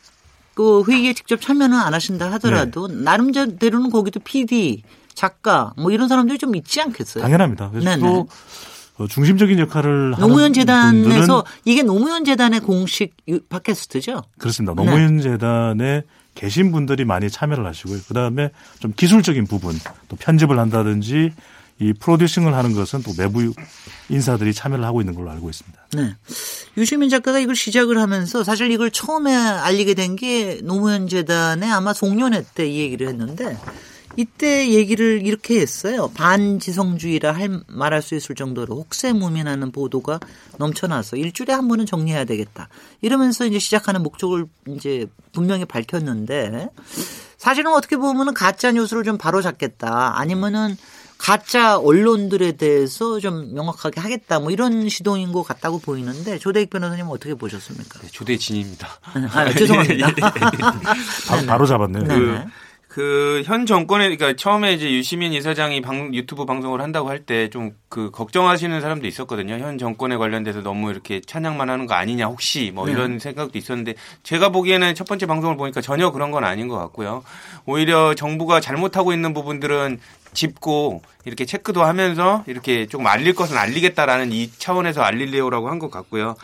그 0.55 0.83
회의에 0.87 1.13
직접 1.13 1.41
참여는 1.41 1.77
안 1.77 1.93
하신다 1.93 2.31
하더라도 2.33 2.87
네. 2.87 2.95
나름대로는 3.03 3.89
거기도 3.89 4.19
PD, 4.19 4.83
작가 5.13 5.73
뭐 5.77 5.91
이런 5.91 6.07
사람들이 6.07 6.37
좀 6.37 6.55
있지 6.55 6.81
않겠어요? 6.81 7.23
당연합니다. 7.23 7.69
그래서 7.69 7.89
네네. 7.89 8.01
또 8.01 8.19
어, 8.21 8.27
중심적인 9.09 9.59
역할을 9.59 10.13
하는 10.13 10.27
노무현 10.27 10.53
재단에서 10.53 11.43
이게 11.65 11.81
노무현 11.83 12.23
재단의 12.25 12.59
공식 12.61 13.15
유- 13.27 13.41
팟캐스트죠? 13.41 14.23
그렇습니다. 14.37 14.73
네. 14.75 14.85
노무현 14.85 15.21
재단에 15.21 16.03
계신 16.35 16.71
분들이 16.71 17.05
많이 17.05 17.29
참여를 17.29 17.65
하시고요. 17.65 17.99
그다음에 18.07 18.49
좀 18.79 18.93
기술적인 18.95 19.45
부분 19.47 19.75
또 20.07 20.15
편집을 20.15 20.57
한다든지 20.59 21.31
이 21.79 21.91
프로듀싱을 21.93 22.53
하는 22.53 22.73
것은 22.73 23.01
또 23.03 23.11
외부 23.17 23.51
인사들이 24.09 24.53
참여를 24.53 24.85
하고 24.85 25.01
있는 25.01 25.15
걸로 25.15 25.31
알고 25.31 25.49
있습니다. 25.49 25.79
네. 25.95 26.15
유시민 26.77 27.09
작가가 27.09 27.39
이걸 27.39 27.55
시작을 27.55 27.97
하면서 27.99 28.43
사실 28.43 28.71
이걸 28.71 28.91
처음에 28.91 29.33
알리게 29.35 29.95
된 29.95 30.15
게 30.15 30.59
노무현 30.63 31.07
재단의 31.07 31.69
아마 31.71 31.93
송년회 31.93 32.45
때 32.53 32.67
이 32.69 32.79
얘기를 32.79 33.07
했는데 33.07 33.57
이때 34.15 34.69
얘기를 34.69 35.25
이렇게 35.25 35.59
했어요. 35.59 36.11
반지성주의라 36.13 37.31
할 37.31 37.61
말할 37.67 38.01
수 38.01 38.15
있을 38.15 38.35
정도로 38.35 38.75
혹세무민하는 38.75 39.71
보도가 39.71 40.19
넘쳐나서 40.57 41.17
일주일에 41.17 41.53
한 41.53 41.67
번은 41.67 41.85
정리해야 41.85 42.25
되겠다. 42.25 42.69
이러면서 43.01 43.45
이제 43.45 43.59
시작하는 43.59 44.03
목적을 44.03 44.45
이제 44.69 45.07
분명히 45.31 45.65
밝혔는데 45.65 46.69
사실은 47.37 47.73
어떻게 47.73 47.97
보면은 47.97 48.33
가짜 48.33 48.71
뉴스를 48.71 49.03
좀 49.03 49.17
바로 49.17 49.41
잡겠다. 49.41 50.19
아니면은 50.19 50.77
가짜 51.17 51.77
언론들에 51.77 52.53
대해서 52.53 53.19
좀 53.21 53.53
명확하게 53.53 54.01
하겠다. 54.01 54.39
뭐 54.39 54.51
이런 54.51 54.89
시도인 54.89 55.31
것 55.31 55.43
같다고 55.43 55.79
보이는데 55.79 56.37
조대익 56.37 56.69
변호사님 56.69 57.05
은 57.05 57.11
어떻게 57.11 57.33
보셨습니까? 57.33 58.01
네, 58.01 58.07
조대진입니다. 58.09 58.87
아, 59.31 59.49
죄송합니다. 59.53 60.11
바, 60.15 60.33
바로 61.47 61.65
잡았네요. 61.65 62.03
네. 62.03 62.15
그, 62.15 62.43
그, 62.93 63.41
현 63.45 63.65
정권에, 63.65 64.03
그러니까 64.15 64.35
처음에 64.39 64.73
이제 64.73 64.91
유시민 64.91 65.33
이사장이 65.33 65.81
방, 65.81 66.13
유튜브 66.13 66.45
방송을 66.45 66.79
한다고 66.79 67.09
할 67.09 67.25
때 67.25 67.49
좀 67.49 67.71
그 67.89 68.09
걱정하시는 68.11 68.81
사람도 68.81 69.05
있었거든요. 69.07 69.53
현 69.59 69.77
정권에 69.77 70.17
관련돼서 70.17 70.61
너무 70.61 70.89
이렇게 70.89 71.21
찬양만 71.21 71.69
하는 71.69 71.85
거 71.85 71.93
아니냐, 71.93 72.25
혹시 72.25 72.71
뭐 72.73 72.85
네. 72.87 72.91
이런 72.91 73.19
생각도 73.19 73.57
있었는데 73.57 73.93
제가 74.23 74.49
보기에는 74.49 74.95
첫 74.95 75.07
번째 75.07 75.27
방송을 75.27 75.57
보니까 75.57 75.79
전혀 75.81 76.11
그런 76.11 76.31
건 76.31 76.43
아닌 76.43 76.67
것 76.67 76.77
같고요. 76.77 77.23
오히려 77.67 78.15
정부가 78.15 78.59
잘못하고 78.61 79.13
있는 79.13 79.33
부분들은 79.35 79.99
짚고 80.33 81.03
이렇게 81.25 81.45
체크도 81.45 81.83
하면서 81.83 82.43
이렇게 82.47 82.87
조금 82.87 83.05
알릴 83.05 83.35
것은 83.35 83.55
알리겠다라는 83.57 84.31
이 84.31 84.49
차원에서 84.51 85.01
알릴래요라고 85.03 85.69
한 85.69 85.77
것 85.77 85.91
같고요. 85.91 86.35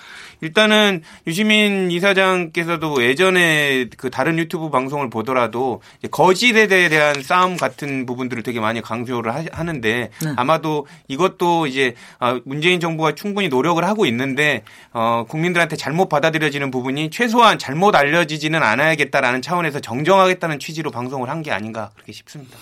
일단은 0.41 1.01
유시민 1.27 1.91
이사장께서도 1.91 3.03
예전에 3.03 3.87
그 3.97 4.09
다른 4.09 4.37
유튜브 4.37 4.69
방송을 4.69 5.09
보더라도 5.09 5.81
거짓에 6.11 6.67
대한 6.67 7.21
싸움 7.23 7.57
같은 7.57 8.05
부분들을 8.05 8.43
되게 8.43 8.59
많이 8.59 8.81
강조를 8.81 9.33
하- 9.33 9.43
하는데 9.51 10.09
네. 10.23 10.33
아마도 10.35 10.87
이것도 11.07 11.67
이제 11.67 11.95
아, 12.19 12.39
문재인 12.45 12.79
정부가 12.79 13.15
충분히 13.15 13.49
노력을 13.49 13.83
하고 13.83 14.05
있는데 14.05 14.63
어, 14.93 15.25
국민들한테 15.27 15.75
잘못 15.75 16.09
받아들여지는 16.09 16.71
부분이 16.71 17.09
최소한 17.09 17.57
잘못 17.59 17.95
알려지지는 17.95 18.61
않아야겠다라는 18.61 19.41
차원에서 19.41 19.79
정정하겠다는 19.79 20.59
취지로 20.59 20.91
방송을 20.91 21.27
한 21.29 21.39
게 21.39 21.51
아닌가 21.53 21.91
그렇게 21.95 22.11
싶습니다. 22.11 22.57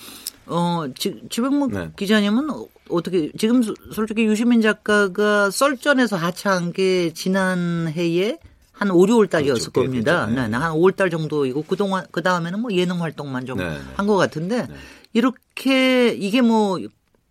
어, 0.46 0.86
지, 0.96 1.20
지병목 1.32 1.72
네. 1.74 1.90
기자님은 1.98 2.48
어- 2.90 2.96
어떻게 2.98 3.32
지금 3.38 3.62
소- 3.64 3.74
솔직히 3.94 4.26
유시민 4.26 4.62
작가가 4.62 5.50
썰전에서 5.52 6.16
하차한 6.16 6.74
게 6.74 7.14
지난 7.14 7.92
해에 7.96 8.38
한 8.72 8.92
5, 8.92 9.06
6월 9.08 9.30
달이었을 9.30 9.72
그렇죠. 9.72 9.90
겁니다. 9.90 10.26
네. 10.28 10.48
네. 10.48 10.56
한 10.58 10.72
5월 10.74 10.96
달 10.96 11.10
정도이고 11.10 11.64
그동안 11.64 12.06
그 12.12 12.22
다음에는 12.22 12.60
뭐 12.60 12.72
예능 12.74 13.02
활동만 13.02 13.46
좀 13.46 13.58
네, 13.58 13.70
네. 13.70 13.80
한것 13.96 14.18
같은데 14.18 14.68
이렇게 15.14 16.10
이게 16.14 16.42
뭐 16.42 16.80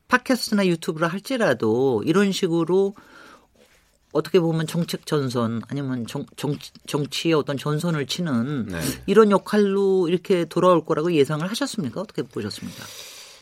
팟캐스트나 0.08 0.66
유튜브를 0.66 1.08
할지라도 1.08 2.02
이런 2.04 2.32
식으로 2.32 2.94
어떻게 4.12 4.40
보면 4.40 4.66
정책 4.66 5.04
전선 5.04 5.60
아니면 5.68 6.06
정, 6.06 6.25
정치, 6.36 6.70
정치의 6.86 7.34
어떤 7.34 7.56
전선을 7.58 8.06
치는 8.06 8.66
네. 8.66 8.80
이런 9.06 9.30
역할로 9.30 10.08
이렇게 10.08 10.46
돌아올 10.46 10.84
거라고 10.84 11.12
예상을 11.12 11.48
하셨습니까? 11.48 12.00
어떻게 12.00 12.22
보셨습니까? 12.22 12.82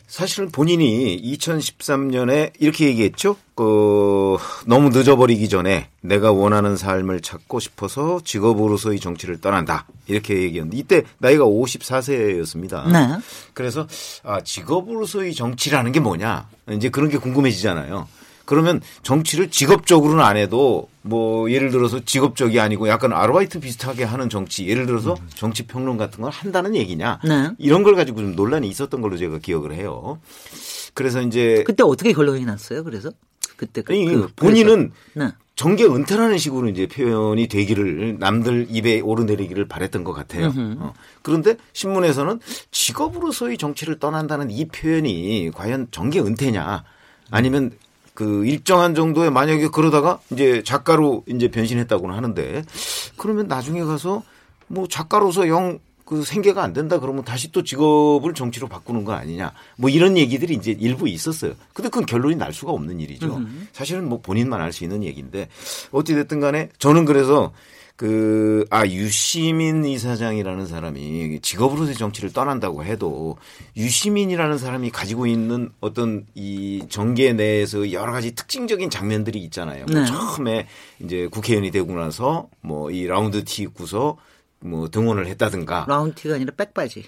사실은 0.07 0.51
본인이 0.51 1.19
2013년에 1.21 2.53
이렇게 2.59 2.87
얘기했죠. 2.87 3.37
그 3.55 4.37
너무 4.67 4.89
늦어버리기 4.89 5.49
전에 5.49 5.89
내가 6.01 6.31
원하는 6.31 6.77
삶을 6.77 7.21
찾고 7.21 7.59
싶어서 7.59 8.21
직업으로서의 8.23 8.99
정치를 8.99 9.41
떠난다. 9.41 9.87
이렇게 10.07 10.35
얘기했는데 10.43 10.77
이때 10.77 11.03
나이가 11.17 11.45
54세였습니다. 11.45 12.91
네. 12.91 13.17
그래서 13.53 13.87
아 14.23 14.41
직업으로서의 14.41 15.33
정치라는 15.33 15.91
게 15.91 15.99
뭐냐 15.99 16.49
이제 16.71 16.89
그런 16.89 17.09
게 17.09 17.17
궁금해지잖아요. 17.17 18.07
그러면 18.45 18.81
정치를 19.03 19.49
직업적으로는 19.49 20.23
안 20.23 20.37
해도 20.37 20.87
뭐 21.01 21.49
예를 21.51 21.71
들어서 21.71 21.99
직업적이 22.03 22.59
아니고 22.59 22.87
약간 22.87 23.11
아르바이트 23.13 23.59
비슷하게 23.59 24.03
하는 24.03 24.29
정치 24.29 24.67
예를 24.67 24.85
들어서 24.85 25.15
정치 25.35 25.63
평론 25.67 25.97
같은 25.97 26.21
걸 26.21 26.31
한다는 26.31 26.75
얘기냐 26.75 27.19
네. 27.23 27.49
이런 27.57 27.83
걸 27.83 27.95
가지고 27.95 28.21
좀 28.21 28.35
논란이 28.35 28.67
있었던 28.69 29.01
걸로 29.01 29.17
제가 29.17 29.39
기억을 29.39 29.73
해요. 29.73 30.19
그래서 30.93 31.21
이제 31.21 31.63
그때 31.65 31.83
어떻게 31.83 32.13
결론이 32.13 32.45
났어요? 32.45 32.83
그래서 32.83 33.11
그때 33.57 33.81
그, 33.81 33.93
아니, 33.93 34.05
그- 34.05 34.27
본인은. 34.35 34.91
네. 35.13 35.31
정계 35.55 35.85
은퇴라는 35.85 36.37
식으로 36.37 36.67
이제 36.67 36.85
표현이 36.85 37.47
되기를 37.47 38.17
남들 38.19 38.67
입에 38.69 38.99
오르내리기를 38.99 39.69
바랬던 39.69 40.03
것 40.03 40.11
같아요. 40.11 40.51
어. 40.57 40.93
그런데 41.21 41.55
신문에서는 41.71 42.41
직업으로서의 42.71 43.57
정치를 43.57 43.99
떠난다는 43.99 44.51
이 44.51 44.67
표현이 44.67 45.51
과연 45.55 45.87
정계 45.91 46.19
은퇴냐 46.19 46.83
아니면 47.31 47.71
그 48.15 48.45
일정한 48.47 48.95
정도의 48.95 49.29
만약에 49.29 49.67
그러다가 49.67 50.19
이제 50.31 50.63
작가로 50.63 51.23
이제 51.27 51.49
변신했다고는 51.49 52.15
하는데 52.15 52.63
그러면 53.17 53.47
나중에 53.47 53.83
가서 53.83 54.23
뭐 54.67 54.87
작가로서 54.87 55.47
영 55.47 55.79
그 56.05 56.23
생계가 56.23 56.61
안 56.61 56.71
된다 56.71 56.99
그러면 56.99 57.23
다시 57.23 57.51
또 57.51 57.63
직업을 57.63 58.35
정치로 58.35 58.67
바꾸는 58.67 59.03
거 59.05 59.13
아니냐 59.13 59.51
뭐 59.75 59.89
이런 59.89 60.17
얘기들이 60.17 60.53
이제 60.53 60.71
일부 60.71 61.09
있었어요. 61.09 61.53
근데 61.73 61.89
그건 61.89 62.05
결론이 62.05 62.35
날 62.35 62.53
수가 62.53 62.71
없는 62.71 62.99
일이죠. 62.99 63.41
사실은 63.73 64.07
뭐 64.07 64.21
본인만 64.21 64.61
알 64.61 64.71
수 64.71 64.83
있는 64.83 65.03
얘기인데 65.03 65.49
어찌 65.91 66.13
됐든 66.13 66.39
간에 66.39 66.69
저는 66.79 67.05
그래서 67.05 67.51
그, 67.95 68.65
아, 68.69 68.85
유시민 68.87 69.85
이사장이라는 69.85 70.65
사람이 70.65 71.39
직업으로서의 71.41 71.95
정치를 71.95 72.33
떠난다고 72.33 72.83
해도 72.83 73.37
유시민이라는 73.77 74.57
사람이 74.57 74.89
가지고 74.89 75.27
있는 75.27 75.69
어떤 75.79 76.25
이 76.33 76.83
정계 76.89 77.33
내에서 77.33 77.91
여러 77.91 78.11
가지 78.11 78.33
특징적인 78.33 78.89
장면들이 78.89 79.39
있잖아요. 79.43 79.85
뭐 79.91 79.99
네. 80.01 80.05
처음에 80.05 80.67
이제 81.01 81.27
국회의원이 81.27 81.71
되고 81.71 81.93
나서 81.93 82.49
뭐 82.61 82.85
이 82.95 83.07
라운드 83.07 83.43
티 83.43 83.63
입고서 83.63 84.17
뭐 84.59 84.87
등원을 84.89 85.27
했다든가 85.27 85.85
라운티가 85.87 86.35
아니라 86.35 86.53
백바지. 86.55 87.03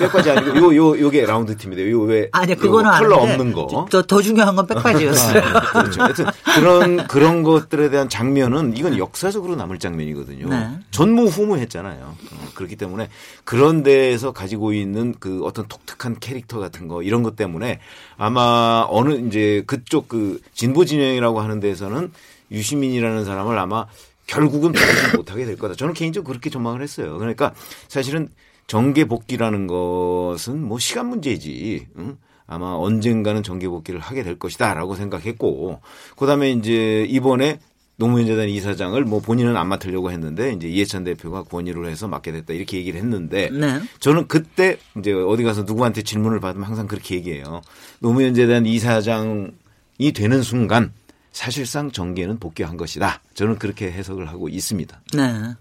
몇 0.00 0.08
가지 0.10 0.30
아니고 0.30 0.74
요, 0.74 0.76
요, 0.76 0.98
요게 0.98 1.26
라운드 1.26 1.56
팀입니다. 1.56 1.88
요 1.90 2.00
왜. 2.02 2.28
아니야 2.32 2.56
요 2.56 2.60
그거는 2.60 2.90
컬러 2.92 3.16
없는 3.16 3.52
거. 3.52 3.86
더, 3.90 4.02
더 4.02 4.22
중요한 4.22 4.56
건 4.56 4.66
백바지였어요. 4.66 5.42
그렇죠. 5.72 6.02
하여튼 6.02 6.26
그런 6.54 7.06
그런 7.06 7.42
것들에 7.42 7.90
대한 7.90 8.08
장면은 8.08 8.76
이건 8.76 8.98
역사적으로 8.98 9.56
남을 9.56 9.78
장면이거든요. 9.78 10.48
네. 10.48 10.70
전무후무했잖아요. 10.90 12.02
어, 12.02 12.48
그렇기 12.54 12.76
때문에 12.76 13.08
그런 13.44 13.82
데에서 13.82 14.32
가지고 14.32 14.72
있는 14.72 15.14
그 15.18 15.44
어떤 15.44 15.66
독특한 15.68 16.18
캐릭터 16.18 16.58
같은 16.58 16.88
거 16.88 17.02
이런 17.02 17.22
것 17.22 17.36
때문에 17.36 17.80
아마 18.16 18.86
어느 18.88 19.14
이제 19.14 19.62
그쪽 19.66 20.08
그 20.08 20.40
진보 20.52 20.84
진영이라고 20.84 21.40
하는 21.40 21.60
데에서는 21.60 22.12
유시민이라는 22.50 23.24
사람을 23.24 23.58
아마 23.58 23.86
결국은 24.26 24.72
받지 24.72 25.16
못하게 25.16 25.44
될 25.44 25.56
거다. 25.56 25.74
저는 25.74 25.94
개인적으로 25.94 26.28
그렇게 26.28 26.50
전망을 26.50 26.82
했어요. 26.82 27.18
그러니까 27.18 27.54
사실은 27.88 28.28
정계 28.68 29.06
복귀라는 29.06 29.66
것은 29.66 30.62
뭐 30.62 30.78
시간 30.78 31.08
문제지. 31.08 31.88
응? 31.98 32.16
아마 32.46 32.72
언젠가는 32.74 33.42
정계 33.42 33.68
복귀를 33.68 33.98
하게 34.00 34.22
될 34.22 34.38
것이다라고 34.38 34.94
생각했고 34.94 35.80
그다음에 36.16 36.50
이제 36.52 37.04
이번에 37.08 37.58
노무현 37.96 38.26
재단 38.26 38.48
이사장을 38.48 39.02
뭐 39.04 39.20
본인은 39.20 39.56
안 39.56 39.68
맡으려고 39.68 40.12
했는데 40.12 40.52
이제 40.52 40.68
이해찬 40.68 41.02
대표가 41.02 41.42
권유를 41.42 41.88
해서 41.88 42.08
맡게 42.08 42.30
됐다 42.30 42.54
이렇게 42.54 42.78
얘기를 42.78 43.00
했는데 43.00 43.50
네. 43.50 43.80
저는 43.98 44.28
그때 44.28 44.78
이제 44.98 45.12
어디 45.12 45.42
가서 45.42 45.62
누구한테 45.62 46.02
질문을 46.02 46.38
받으면 46.38 46.66
항상 46.66 46.86
그렇게 46.86 47.16
얘기해요. 47.16 47.60
노무현 47.98 48.34
재단 48.34 48.66
이사장이 48.66 50.12
되는 50.14 50.42
순간 50.42 50.92
사실상 51.32 51.90
정계는 51.90 52.38
복귀한 52.38 52.76
것이다. 52.76 53.20
저는 53.34 53.58
그렇게 53.58 53.90
해석을 53.90 54.28
하고 54.28 54.48
있습니다. 54.48 55.00
네. 55.14 55.54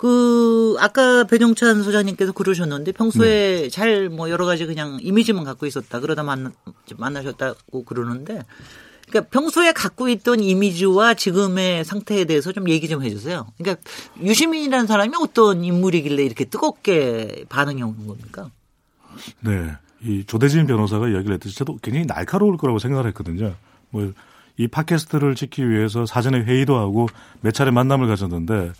그 0.00 0.76
아까 0.78 1.24
배종찬 1.24 1.82
소장님께서 1.82 2.32
그러셨는데 2.32 2.92
평소에 2.92 3.68
잘뭐 3.68 4.30
여러 4.30 4.46
가지 4.46 4.64
그냥 4.64 4.98
이미지만 5.02 5.44
갖고 5.44 5.66
있었다 5.66 6.00
그러다 6.00 6.22
만나, 6.22 6.52
만나셨다고 6.96 7.84
그러는데 7.84 8.40
그러니까 9.06 9.28
평소에 9.28 9.72
갖고 9.72 10.08
있던 10.08 10.40
이미지와 10.40 11.12
지금의 11.12 11.84
상태에 11.84 12.24
대해서 12.24 12.50
좀 12.50 12.70
얘기 12.70 12.88
좀 12.88 13.02
해주세요. 13.02 13.46
그러니까 13.58 13.82
유시민이라는 14.22 14.86
사람이 14.86 15.12
어떤 15.20 15.62
인물이길래 15.62 16.24
이렇게 16.24 16.46
뜨겁게 16.46 17.44
반응이 17.50 17.82
오는 17.82 18.06
겁니까? 18.06 18.50
네. 19.40 19.72
이 20.02 20.24
조대진 20.26 20.66
변호사가 20.66 21.10
이야기를 21.10 21.34
했듯이 21.34 21.58
저도 21.58 21.76
굉장히 21.82 22.06
날카로울 22.06 22.56
거라고 22.56 22.78
생각을 22.78 23.06
했거든요. 23.08 23.54
뭐 23.90 24.14
이 24.60 24.68
팟캐스트를 24.68 25.36
찍기 25.36 25.70
위해서 25.70 26.04
사전에 26.04 26.40
회의도 26.40 26.76
하고 26.76 27.08
몇 27.40 27.52
차례 27.52 27.70
만남을 27.70 28.08
가졌는데 28.08 28.72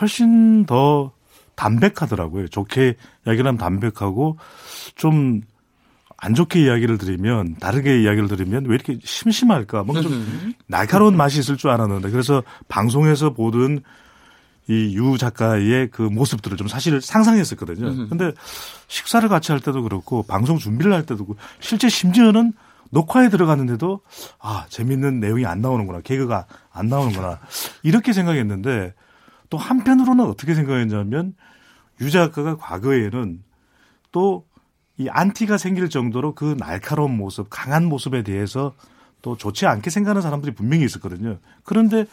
훨씬 0.00 0.66
더 0.66 1.12
담백하더라고요. 1.54 2.48
좋게 2.48 2.96
이야기를 3.26 3.46
하면 3.46 3.58
담백하고 3.58 4.38
좀 4.96 5.42
안 6.24 6.34
좋게 6.34 6.62
이야기를 6.64 6.96
드리면 6.96 7.56
다르게 7.60 8.00
이야기를 8.02 8.28
드리면 8.28 8.64
왜 8.64 8.74
이렇게 8.76 8.98
심심할까? 9.04 9.82
뭔가 9.82 10.00
좀 10.00 10.54
날카로운 10.66 11.18
맛이 11.18 11.38
있을 11.38 11.58
줄 11.58 11.68
알았는데 11.68 12.08
그래서 12.10 12.42
방송에서 12.68 13.34
보던 13.34 13.82
이 14.66 14.94
유 14.94 15.18
작가의 15.18 15.90
그 15.90 16.00
모습들을 16.00 16.56
좀 16.56 16.66
사실 16.66 16.98
상상했었거든요. 17.02 18.08
근데 18.08 18.32
식사를 18.88 19.28
같이 19.28 19.52
할 19.52 19.60
때도 19.60 19.82
그렇고 19.82 20.22
방송 20.22 20.56
준비를 20.56 20.94
할 20.94 21.02
때도 21.02 21.26
그렇고 21.26 21.36
실제 21.60 21.90
심지어는 21.90 22.54
녹화에 22.90 23.28
들어갔는데도 23.28 24.00
아, 24.40 24.64
재밌는 24.70 25.20
내용이 25.20 25.44
안 25.44 25.60
나오는구나. 25.60 26.00
개그가 26.00 26.46
안 26.72 26.88
나오는구나. 26.88 27.40
이렇게 27.82 28.14
생각했는데 28.14 28.94
또 29.50 29.58
한편으로는 29.58 30.24
어떻게 30.24 30.54
생각했냐면 30.54 31.34
유 32.00 32.10
작가가 32.10 32.56
과거에는 32.56 33.42
또 34.12 34.44
이 34.96 35.08
안티가 35.08 35.58
생길 35.58 35.88
정도로 35.88 36.34
그 36.34 36.56
날카로운 36.58 37.16
모습, 37.16 37.48
강한 37.50 37.84
모습에 37.86 38.22
대해서 38.22 38.74
또 39.22 39.36
좋지 39.36 39.66
않게 39.66 39.90
생각하는 39.90 40.22
사람들이 40.22 40.54
분명히 40.54 40.84
있었거든요. 40.84 41.38
그런데 41.64 42.06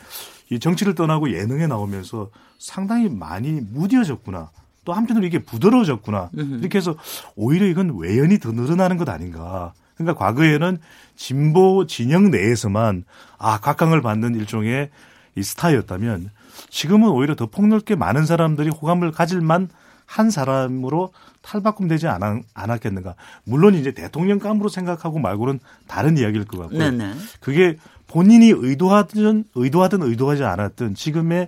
이 0.49 0.59
정치를 0.59 0.95
떠나고 0.95 1.33
예능에 1.33 1.67
나오면서 1.67 2.31
상당히 2.57 3.09
많이 3.09 3.61
무뎌졌구나. 3.61 4.49
또 4.83 4.93
한편으로 4.93 5.25
이게 5.25 5.39
부드러워졌구나. 5.39 6.31
이렇게 6.33 6.77
해서 6.77 6.95
오히려 7.35 7.67
이건 7.67 7.99
외연이 7.99 8.39
더 8.39 8.51
늘어나는 8.51 8.97
것 8.97 9.09
아닌가. 9.09 9.73
그러니까 9.95 10.17
과거에는 10.17 10.79
진보 11.15 11.85
진영 11.85 12.31
내에서만 12.31 13.03
아, 13.37 13.59
각광을 13.59 14.01
받는 14.01 14.33
일종의 14.35 14.89
이 15.35 15.43
스타였다면 15.43 16.31
지금은 16.69 17.09
오히려 17.09 17.35
더 17.35 17.45
폭넓게 17.45 17.95
많은 17.95 18.25
사람들이 18.25 18.69
호감을 18.69 19.11
가질만 19.11 19.69
한 20.05 20.29
사람으로 20.29 21.13
탈바꿈되지 21.41 22.07
않았, 22.07 22.41
않았겠는가. 22.53 23.15
물론 23.45 23.75
이제 23.75 23.93
대통령감으로 23.93 24.67
생각하고 24.67 25.19
말고는 25.19 25.59
다른 25.87 26.17
이야기일 26.17 26.45
것 26.45 26.59
같고요. 26.59 26.79
네네. 26.79 27.13
그게 27.39 27.77
본인이 28.07 28.49
의도하든 28.49 29.45
의도하든 29.55 30.01
의도하지 30.01 30.43
않았든 30.43 30.95
지금의 30.95 31.47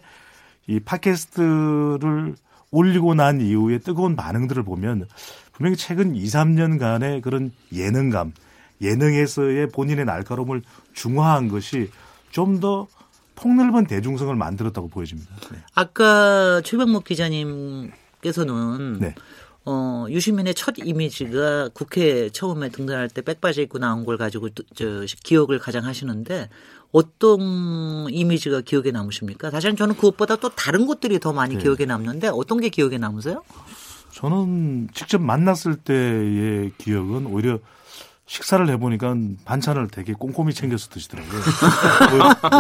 이 0.68 0.80
팟캐스트를 0.80 2.36
올리고 2.72 3.16
난 3.16 3.42
이후에 3.42 3.80
뜨거운 3.80 4.16
반응들을 4.16 4.64
보면 4.64 5.08
분명히 5.52 5.76
최근 5.76 6.16
2, 6.16 6.24
3년간의 6.24 7.22
그런 7.22 7.52
예능감, 7.74 8.32
예능에서의 8.82 9.70
본인의 9.70 10.06
날카로움을 10.06 10.62
중화한 10.94 11.50
것이 11.50 11.92
좀더 12.32 12.88
폭넓은 13.36 13.86
대중성을 13.88 14.36
만들었다고 14.36 14.88
보여집니다. 14.90 15.30
네. 15.52 15.58
아까 15.76 16.62
최병목 16.64 17.04
기자님께서는 17.04 19.00
네. 19.00 19.16
어, 19.66 20.06
유시민의 20.10 20.56
첫 20.56 20.76
이미지가 20.78 21.70
국회 21.74 22.30
처음에 22.30 22.70
등단할 22.70 23.08
때 23.10 23.22
백바지 23.22 23.62
입고 23.64 23.80
나온 23.80 24.06
걸 24.06 24.18
가지고 24.18 24.50
또- 24.50 24.64
저 24.76 25.06
기억을 25.24 25.58
가장 25.60 25.86
하시는데 25.86 26.50
어떤 26.92 28.08
이미지가 28.12 28.62
기억에 28.62 28.92
남으십니까? 28.92 29.50
사실은 29.52 29.76
저는 29.76 29.96
그것보다 29.96 30.36
또 30.36 30.50
다른 30.50 30.86
것들이 30.86 31.20
더 31.20 31.32
많이 31.34 31.58
기억에 31.58 31.86
남는데 31.86 32.28
어떤 32.28 32.60
게 32.60 32.70
기억에 32.70 32.98
남으세요? 32.98 33.42
저는 34.12 34.90
직접 34.94 35.22
만났을 35.22 35.76
때의 35.78 36.72
기억은 36.78 37.26
오히려 37.28 37.58
식사를 38.26 38.68
해보니까 38.70 39.16
반찬을 39.44 39.90
되게 39.90 40.14
꼼꼼히 40.14 40.54
챙겨서 40.54 40.90
드시더라고요. 40.90 41.42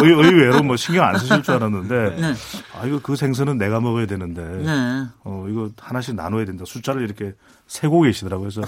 의, 0.03 0.11
의- 0.11 0.25
의외로 0.33 0.61
뭐 0.61 0.75
신경 0.75 1.05
안 1.05 1.17
쓰실 1.17 1.41
줄 1.41 1.55
알았는데, 1.55 2.15
네. 2.19 2.33
아, 2.77 2.85
이거 2.85 2.99
그 3.01 3.15
생선은 3.15 3.57
내가 3.57 3.79
먹어야 3.79 4.05
되는데, 4.05 4.41
네. 4.43 5.05
어, 5.23 5.45
이거 5.49 5.69
하나씩 5.79 6.15
나눠야 6.15 6.45
된다. 6.45 6.65
숫자를 6.67 7.03
이렇게 7.03 7.33
세고 7.67 8.01
계시더라고요. 8.01 8.49
그래서, 8.49 8.61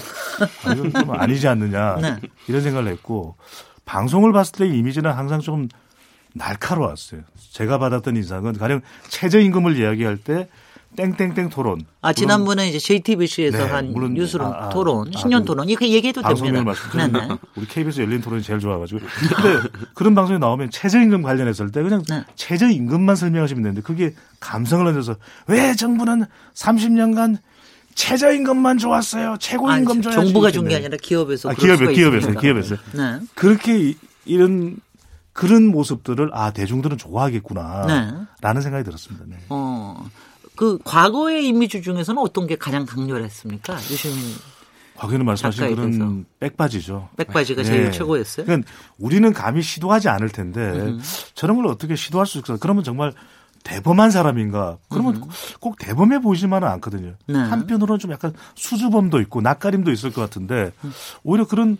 아, 0.65 0.71
이건 0.73 0.91
좀 0.93 1.11
아니지 1.19 1.47
않느냐. 1.49 1.95
네. 1.97 2.15
이런 2.47 2.61
생각을 2.61 2.89
했고, 2.93 3.35
방송을 3.83 4.31
봤을 4.31 4.53
때 4.53 4.65
이미지는 4.67 5.11
항상 5.11 5.41
좀 5.41 5.67
날카로웠어요. 6.33 7.21
제가 7.51 7.77
받았던 7.77 8.15
인상은 8.15 8.57
가령 8.57 8.81
최저임금을 9.09 9.77
이야기할 9.77 10.17
때 10.17 10.49
땡땡땡 10.95 11.49
토론. 11.49 11.81
아, 12.01 12.13
지난번에 12.13 12.69
이제 12.69 12.79
JTBC에서 12.79 13.57
네, 13.57 13.63
한 13.71 13.91
물론 13.91 14.13
뉴스룸 14.13 14.45
아, 14.45 14.49
아, 14.65 14.69
토론, 14.69 15.09
아, 15.13 15.17
신년 15.17 15.41
그 15.41 15.47
토론, 15.47 15.69
이거 15.69 15.85
얘기해도 15.85 16.21
됩니다. 16.21 16.63
말씀드리면 16.63 17.11
네네. 17.13 17.37
우리 17.55 17.65
KBS 17.67 18.01
열린 18.01 18.21
토론이 18.21 18.41
제일 18.43 18.59
좋아가지고. 18.59 18.99
근데 18.99 19.67
그런 19.93 20.15
방송에 20.15 20.37
나오면 20.39 20.71
최저임금 20.71 21.21
관련했을 21.21 21.71
때 21.71 21.81
그냥 21.83 22.03
네. 22.09 22.23
최저임금만 22.35 23.15
설명하시면 23.15 23.63
되는데 23.63 23.81
그게 23.81 24.13
감성을 24.39 24.85
얹어서 24.87 25.15
왜 25.47 25.73
정부는 25.75 26.25
30년간 26.53 27.37
최저임금만 27.95 28.77
좋았어요. 28.77 29.37
최고임금 29.39 29.91
아니, 29.93 30.01
줘야지. 30.01 30.15
정부가 30.21 30.51
준게 30.51 30.69
네. 30.69 30.75
아니라 30.75 30.97
기업에서 31.01 31.49
아, 31.49 31.53
기업에, 31.53 31.93
기업에서. 31.93 32.31
기업에서. 32.39 32.75
네. 32.93 33.19
그렇게 33.35 33.79
이- 33.79 33.97
이런 34.25 34.77
그런 35.31 35.65
모습들을 35.67 36.29
아 36.33 36.51
대중들은 36.51 36.97
좋아하겠구나. 36.97 37.85
네. 37.87 38.13
라는 38.41 38.61
생각이 38.61 38.83
들었습니다. 38.83 39.25
네. 39.27 39.37
어, 39.49 40.05
그 40.55 40.77
과거의 40.83 41.47
이미지 41.47 41.81
중에서는 41.81 42.21
어떤 42.21 42.47
게 42.47 42.55
가장 42.55 42.85
강렬했습니까? 42.85 43.75
유시민 43.75 44.17
과거에는 44.95 45.25
말씀하신 45.25 45.75
그런 45.75 45.91
대해서. 45.91 46.15
백바지죠. 46.39 47.09
백바지가 47.17 47.63
네. 47.63 47.67
제일 47.67 47.91
최고였어요. 47.91 48.45
그러니까 48.45 48.71
우리는 48.97 49.31
감히 49.33 49.61
시도하지 49.61 50.09
않을 50.09 50.29
텐데 50.29 50.61
음. 50.61 51.01
저런 51.33 51.57
걸 51.57 51.67
어떻게 51.67 51.95
시도할 51.95 52.25
수 52.25 52.37
있을까? 52.37 52.57
그러면 52.59 52.83
정말 52.83 53.11
대범한 53.63 54.11
사람인가? 54.11 54.77
그러면 54.89 55.27
꼭 55.59 55.77
대범해 55.79 56.19
보이지만은 56.19 56.67
않거든요. 56.69 57.15
음. 57.29 57.33
네. 57.33 57.39
한편으로는 57.39 57.99
좀 57.99 58.11
약간 58.11 58.33
수줍음도 58.55 59.19
있고 59.21 59.41
낯가림도 59.41 59.91
있을 59.91 60.13
것 60.13 60.21
같은데 60.21 60.71
오히려 61.23 61.45
그런 61.45 61.77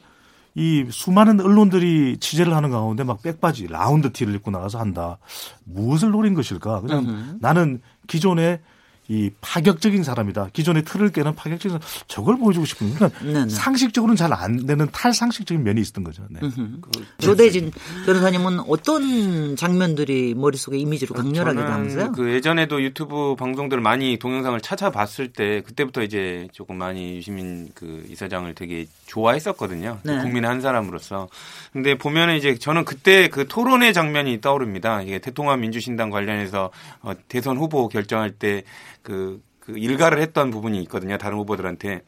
이 0.56 0.86
수많은 0.89 1.41
언론들이 1.41 2.18
취재를 2.18 2.56
하는 2.56 2.72
가운데 2.72 3.04
막 3.04 3.22
백바지 3.22 3.68
라운드 3.68 4.12
티를 4.13 4.34
입고 4.36 4.52
나가서 4.52 4.80
한다. 4.80 5.18
무엇을 5.65 6.12
노린 6.12 6.34
것일까? 6.34 6.82
그냥 6.82 7.38
나는 7.41 7.82
기존의 8.08 8.62
이 9.08 9.30
파격적인 9.41 10.04
사람이다. 10.04 10.50
기존의 10.54 10.84
틀을 10.86 11.12
깨는 11.12 11.36
파격적인 11.36 11.80
사람. 11.80 12.06
저걸 12.08 12.38
보여주고 12.38 12.65
싶은. 12.65 12.94
그러니까 12.94 13.20
네네. 13.24 13.50
상식적으로는 13.50 14.15
잘 14.15 14.36
안 14.36 14.65
되는 14.65 14.88
탈상식적인 14.91 15.63
면이 15.63 15.82
있었던 15.82 16.04
거죠. 16.04 16.24
네. 16.30 16.41
조대진 17.20 17.72
변호사님은 18.06 18.60
어떤 18.62 19.56
장면들이 19.56 20.34
머릿속에 20.36 20.78
이미지로 20.78 21.15
강렬하게 21.15 21.58
저는 21.58 21.70
남으세요? 21.72 22.12
그 22.12 22.34
예전에도 22.34 22.82
유튜브 22.82 23.36
방송들을 23.36 23.82
많이 23.82 24.18
동영상을 24.18 24.60
찾아봤을 24.62 25.30
때 25.30 25.62
그때부터 25.62 26.04
이제 26.04 26.48
조금 26.52 26.78
많이 26.78 27.15
유시민 27.18 27.70
그 27.74 28.06
이사장을 28.10 28.54
되게 28.56 28.88
좋아했었거든요. 29.08 30.00
네. 30.04 30.22
국민의 30.22 30.50
한 30.50 30.62
사람으로서. 30.62 31.30
근데 31.72 31.98
보면은 31.98 32.36
이제 32.38 32.56
저는 32.56 32.86
그때 32.86 33.30
그 33.30 33.48
토론회 33.48 33.94
장면이 33.94 34.41
떠오릅니다. 34.41 35.02
이게 35.02 35.20
대통합 35.20 35.60
민주신당 35.60 36.10
관련해서 36.10 36.72
어, 37.02 37.13
대선 37.28 37.58
후보 37.58 37.88
결정할 37.88 38.32
때 38.32 38.63
그 39.06 39.41
그 39.65 39.78
일가를 39.78 40.22
했던 40.22 40.52
부분이 40.52 40.80
있거든요. 40.84 41.18
다른 41.18 41.39
후보들한테. 41.39 42.04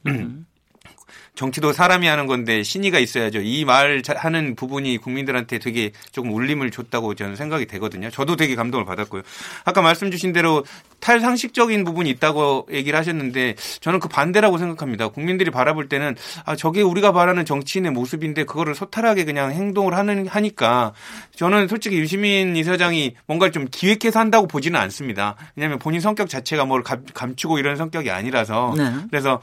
정치도 1.36 1.74
사람이 1.74 2.08
하는 2.08 2.28
건데 2.28 2.64
신의가 2.64 3.00
있어야죠. 3.00 3.40
이 3.42 3.66
말 3.66 4.02
하는 4.16 4.56
부분이 4.56 4.98
국민들한테 4.98 5.60
되게 5.60 5.92
조금 6.12 6.32
울림을 6.34 6.72
줬다고 6.72 7.16
저는 7.16 7.36
생각이 7.36 7.66
되거든요. 7.68 8.10
저도 8.10 8.36
되게 8.36 8.56
감동을 8.56 8.86
받았고요. 8.86 9.22
아까 9.66 9.82
말씀 9.82 10.10
주신 10.12 10.32
대로 10.34 10.64
탈상식적인 11.00 11.84
부분이 11.84 12.10
있다고 12.12 12.68
얘기를 12.72 12.98
하셨는데 13.00 13.56
저는 13.82 14.00
그 14.00 14.08
반대라고 14.08 14.58
생각합니다. 14.58 15.08
국민들이 15.10 15.52
바라볼 15.52 15.88
때는 15.90 16.16
아 16.46 16.56
저게 16.56 16.82
우리가 16.82 17.12
바라는 17.12 17.46
정치인의 17.46 17.92
모습인데 17.92 18.44
그거를 18.46 18.76
소탈하게 18.76 19.26
그냥 19.26 19.52
행동을 19.52 19.94
하는 19.96 20.28
하니까 20.28 20.94
저는 21.36 21.68
솔직히 21.68 21.98
유시민 21.98 22.56
이사장이 22.56 23.16
뭔가를 23.28 23.52
좀 23.52 23.68
기획해서 23.72 24.20
한다고 24.20 24.48
보지는 24.48 24.80
않습니다. 24.82 25.36
왜냐하면 25.56 25.80
본인 25.80 26.02
성격 26.02 26.30
자체가 26.30 26.66
뭘 26.66 26.84
감- 26.84 27.06
감추고 27.14 27.60
이런 27.60 27.76
성격이 27.78 28.10
아니라서 28.12 28.74
네. 28.78 28.92
그래서 29.10 29.42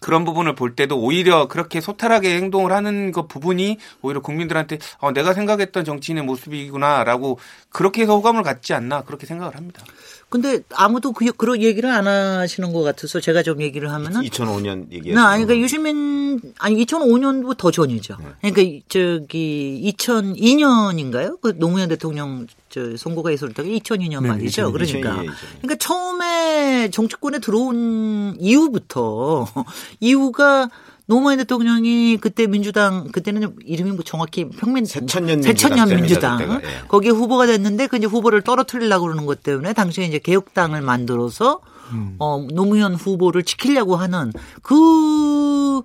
그런 0.00 0.24
부분을 0.24 0.56
볼 0.56 0.74
때도 0.74 0.98
오히려 1.00 1.46
그렇게 1.46 1.80
소탈하게 1.80 2.36
행동을 2.36 2.72
하는 2.72 3.12
그 3.12 3.28
부분이 3.28 3.78
오히려 4.02 4.20
국민들한테 4.20 4.78
어, 4.98 5.12
내가 5.12 5.32
생각했던 5.32 5.84
정치인의 5.84 6.24
모습이구나라고 6.24 7.38
그렇게 7.70 8.02
해서 8.02 8.16
호감을 8.16 8.42
갖지 8.42 8.74
않나 8.74 9.02
그렇게 9.02 9.26
생각을 9.26 9.54
합니다. 9.56 9.84
근데 10.28 10.58
아무도 10.74 11.12
그, 11.12 11.24
그런 11.32 11.62
얘기를 11.62 11.88
안 11.88 12.08
하시는 12.08 12.72
것 12.72 12.82
같아서 12.82 13.20
제가 13.20 13.44
좀 13.44 13.62
얘기를 13.62 13.92
하면은 13.92 14.22
2005년 14.22 14.90
얘기했어요. 14.90 15.14
나 15.22 15.28
아니 15.30 15.44
그러니까 15.44 15.64
유시민 15.64 16.40
아니 16.58 16.84
2005년도 16.84 17.56
더 17.56 17.70
전이죠. 17.70 18.16
네. 18.18 18.26
그러니까 18.40 18.62
이- 18.62 18.82
저기 18.88 19.94
2002년인가요? 19.96 21.40
그 21.40 21.56
노무현 21.56 21.88
대통령 21.88 22.48
저 22.76 22.94
선거가 22.94 23.30
때가 23.54 23.66
2002년 23.66 24.20
네, 24.20 24.28
말이죠. 24.28 24.70
2002년. 24.70 24.72
그러니까 24.72 25.22
2002년. 25.22 25.34
그러니까 25.62 25.74
처음에 25.76 26.90
정치권에 26.90 27.38
들어온 27.38 28.36
이후부터 28.38 29.46
이후가 30.00 30.68
노무현 31.06 31.38
대통령이 31.38 32.18
그때 32.20 32.46
민주당 32.46 33.10
그때는 33.12 33.56
이름이 33.64 33.92
뭐 33.92 34.04
정확히 34.04 34.46
평민 34.50 34.84
새천년 34.84 35.40
새천년 35.40 35.88
민주당 35.88 36.36
민주당 36.36 36.60
예. 36.62 36.86
거기에 36.88 37.12
후보가 37.12 37.46
됐는데 37.46 37.86
그 37.86 37.96
이제 37.96 38.06
후보를 38.06 38.42
떨어뜨리려고 38.42 39.04
그러는 39.04 39.24
것 39.24 39.42
때문에 39.42 39.72
당시에 39.72 40.04
이제 40.04 40.18
개혁당을 40.18 40.82
만들어서 40.82 41.60
어 42.18 42.46
노무현 42.52 42.94
후보를 42.94 43.44
지키려고 43.44 43.96
하는 43.96 44.32
그 44.60 45.80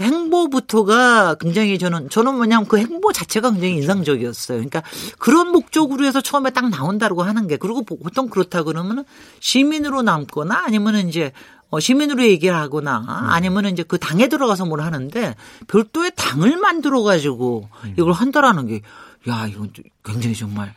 행보부터가 0.00 1.36
굉장히 1.36 1.78
저는 1.78 2.10
저는 2.10 2.34
뭐냐면 2.34 2.66
그 2.66 2.78
행보 2.78 3.12
자체가 3.12 3.50
굉장히 3.50 3.74
인상적이었어요. 3.76 4.58
그러니까 4.58 4.82
그런 5.18 5.52
목적으로 5.52 6.04
해서 6.04 6.20
처음에 6.20 6.50
딱 6.50 6.68
나온다고 6.68 7.22
하는 7.22 7.46
게 7.46 7.56
그리고 7.56 7.82
보통 7.82 8.28
그렇다 8.28 8.62
그러면은 8.62 9.04
시민으로 9.40 10.02
남거나 10.02 10.64
아니면은 10.64 11.08
이제 11.08 11.32
어, 11.70 11.78
시민으로 11.78 12.24
얘기를 12.24 12.54
하거나 12.56 13.04
아니면은 13.28 13.72
이제 13.72 13.82
그 13.82 13.98
당에 13.98 14.28
들어가서 14.28 14.66
뭘 14.66 14.80
하는데 14.80 15.36
별도의 15.68 16.12
당을 16.16 16.56
만들어 16.56 17.02
가지고 17.02 17.68
이걸 17.96 18.12
한다라는 18.12 18.66
게 18.66 18.82
야, 19.28 19.46
이건 19.46 19.70
좀 19.74 19.84
굉장히 20.02 20.34
정말 20.34 20.74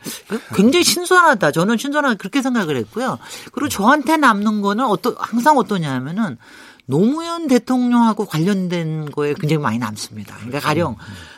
굉장히 0.54 0.84
신선하다. 0.84 1.50
저는 1.52 1.78
신선하게 1.78 2.16
그렇게 2.16 2.42
생각을 2.42 2.76
했고요. 2.76 3.18
그리고 3.52 3.68
저한테 3.68 4.18
남는 4.18 4.60
거는 4.60 4.84
어떠 4.84 5.14
항상 5.18 5.56
어떠냐면은 5.56 6.36
노무현 6.86 7.48
대통령하고 7.48 8.26
관련된 8.26 9.10
거에 9.10 9.34
굉장히 9.34 9.62
많이 9.62 9.78
남습니다. 9.78 10.36
그러니까 10.36 10.60
가령 10.60 10.96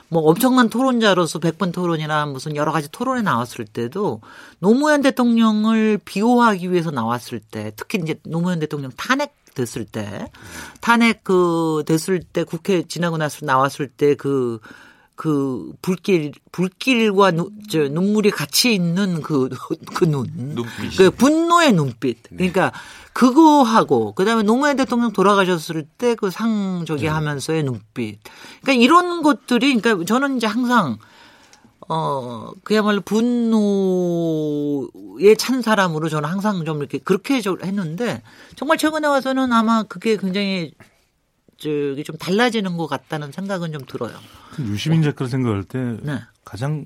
뭐 0.08 0.22
엄청난 0.22 0.68
토론자로서 0.68 1.38
100번 1.40 1.72
토론이나 1.72 2.26
무슨 2.26 2.56
여러 2.56 2.72
가지 2.72 2.88
토론에 2.90 3.22
나왔을 3.22 3.64
때도 3.64 4.20
노무현 4.58 5.02
대통령을 5.02 5.98
비호하기 6.04 6.70
위해서 6.70 6.90
나왔을 6.90 7.40
때 7.40 7.72
특히 7.76 7.98
이제 8.02 8.16
노무현 8.24 8.58
대통령 8.60 8.90
탄핵 8.96 9.34
됐을 9.54 9.84
때 9.84 10.30
탄핵 10.80 11.24
그 11.24 11.82
됐을 11.86 12.20
때 12.20 12.44
국회 12.44 12.82
지나고 12.82 13.16
나서 13.16 13.44
나왔을 13.46 13.88
때 13.88 14.14
그 14.14 14.60
그 15.16 15.72
불길 15.80 16.32
불길과 16.52 17.30
누, 17.32 17.50
저 17.70 17.88
눈물이 17.88 18.30
같이 18.30 18.74
있는 18.74 19.22
그 19.22 19.48
그 19.94 20.04
눈. 20.04 20.54
그 20.98 21.10
분노의 21.10 21.72
눈빛. 21.72 22.22
그러니까 22.28 22.72
그거 23.14 23.62
하고 23.62 24.12
그다음에 24.12 24.42
노무현 24.42 24.76
대통령 24.76 25.12
돌아가셨을 25.12 25.84
때 25.98 26.14
그 26.14 26.30
상 26.30 26.84
저기 26.86 27.06
하면서의 27.06 27.62
눈빛. 27.64 28.18
그러니까 28.62 28.84
이런 28.84 29.22
것들이 29.22 29.74
그러니까 29.80 30.04
저는 30.04 30.36
이제 30.36 30.46
항상 30.46 30.98
어 31.88 32.50
그야말로 32.64 33.00
분노에 33.00 34.88
찬 35.36 35.62
사람으로 35.62 36.08
저는 36.08 36.28
항상 36.28 36.64
좀 36.64 36.78
이렇게 36.78 36.98
그렇게 36.98 37.40
저 37.40 37.56
했는데 37.62 38.22
정말 38.56 38.76
최근에 38.76 39.06
와서는 39.08 39.52
아마 39.52 39.82
그게 39.84 40.16
굉장히 40.16 40.72
저기 41.58 42.04
좀 42.04 42.16
달라지는 42.16 42.76
것 42.76 42.86
같다는 42.86 43.32
생각은 43.32 43.72
좀 43.72 43.82
들어요. 43.86 44.12
유시민 44.58 45.02
작가를 45.02 45.28
생각할 45.30 45.64
때 45.64 45.96
네. 46.02 46.20
가장 46.44 46.84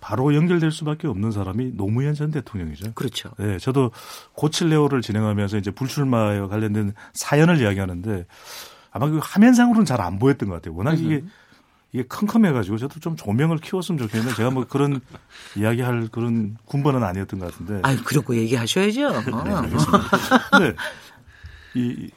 바로 0.00 0.34
연결될 0.34 0.72
수밖에 0.72 1.06
없는 1.08 1.30
사람이 1.30 1.72
노무현 1.76 2.14
전 2.14 2.30
대통령이죠. 2.30 2.92
그렇죠. 2.94 3.30
네, 3.38 3.58
저도 3.58 3.90
고칠레오를 4.32 5.02
진행하면서 5.02 5.58
이제 5.58 5.70
불출마와 5.70 6.48
관련된 6.48 6.94
사연을 7.12 7.60
이야기하는데 7.60 8.26
아마 8.92 9.08
그 9.08 9.18
화면상으로는 9.22 9.84
잘 9.84 10.00
안 10.00 10.18
보였던 10.18 10.48
것 10.48 10.56
같아요. 10.56 10.74
워낙 10.74 10.94
이게 10.98 11.22
이게 11.92 12.04
컴컴해가지고 12.08 12.78
저도 12.78 13.00
좀 13.00 13.16
조명을 13.16 13.58
키웠으면 13.58 13.98
좋겠는데 13.98 14.34
제가 14.36 14.50
뭐 14.50 14.64
그런 14.66 15.00
이야기할 15.56 16.08
그런 16.10 16.56
군번은 16.64 17.02
아니었던 17.02 17.38
것 17.40 17.50
같은데. 17.52 17.80
아유, 17.82 17.98
그러고 18.04 18.34
얘기하셔야죠. 18.36 19.08
어. 19.32 19.62
근데 20.50 20.76
이 21.74 22.10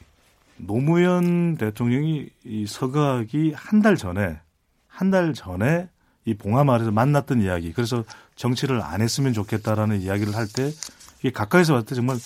노무현 0.56 1.56
대통령이 1.56 2.28
이 2.44 2.66
서각이 2.66 3.52
한달 3.56 3.96
전에 3.96 4.38
한 4.88 5.10
달 5.10 5.34
전에 5.34 5.88
이 6.24 6.34
봉하마을에서 6.34 6.90
만났던 6.90 7.42
이야기 7.42 7.72
그래서 7.72 8.04
정치를 8.36 8.80
안 8.82 9.00
했으면 9.02 9.32
좋겠다라는 9.32 10.00
이야기를 10.00 10.34
할 10.36 10.46
때 10.48 10.70
이게 11.20 11.30
가까이서 11.32 11.72
봤을 11.74 11.86
때 11.86 11.94
정말 11.94 12.16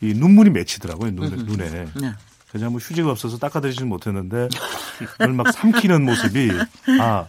이 0.00 0.12
눈물이 0.14 0.50
맺히더라고요 0.50 1.12
눈에. 1.12 1.36
눈에. 1.36 1.70
네. 1.70 2.12
그냥 2.50 2.72
뭐 2.72 2.80
휴지가 2.80 3.10
없어서 3.10 3.38
닦아드리지는 3.38 3.88
못했는데 3.88 4.48
그걸 4.98 5.32
막 5.32 5.52
삼키는 5.52 6.04
모습이 6.04 6.50
아 7.00 7.28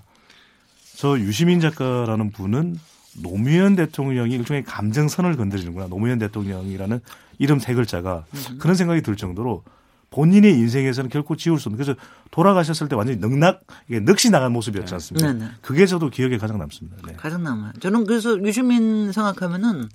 저 0.96 1.19
유시민 1.19 1.60
작가라는 1.60 2.32
분은 2.32 2.78
노무현 3.22 3.76
대통령이 3.76 4.36
일종의 4.36 4.63
감정선을 4.63 5.36
건드리는구나 5.38 5.88
노무현 5.88 6.19
대통령이라는 6.19 7.00
이름 7.39 7.60
세 7.60 7.74
글자가 7.74 8.26
그런 8.60 8.76
생각이 8.76 9.02
들 9.02 9.15
정도로 9.17 9.63
본인의 10.13 10.54
인생에서는 10.54 11.10
결코 11.10 11.36
지울 11.36 11.60
수 11.60 11.69
없는 11.69 11.84
그래서 11.84 11.99
돌아가셨을 12.30 12.88
때 12.88 12.95
완전히 12.95 13.19
넉낙 13.19 13.62
이게 13.89 13.99
넋이 13.99 14.30
나간 14.32 14.52
모습이었지 14.54 14.93
않습니까? 14.93 15.34
네, 15.34 15.39
네. 15.39 15.52
그게 15.62 15.88
저도 15.88 16.10
기억에 16.10 16.38
가장 16.38 16.60
남습니다. 16.60 16.97
네. 17.08 17.13
가장 17.13 17.41
남아요. 17.43 17.73
저는 17.80 18.06
그래서 18.06 18.38
유시민 18.43 19.12
생각하면은 19.12 19.89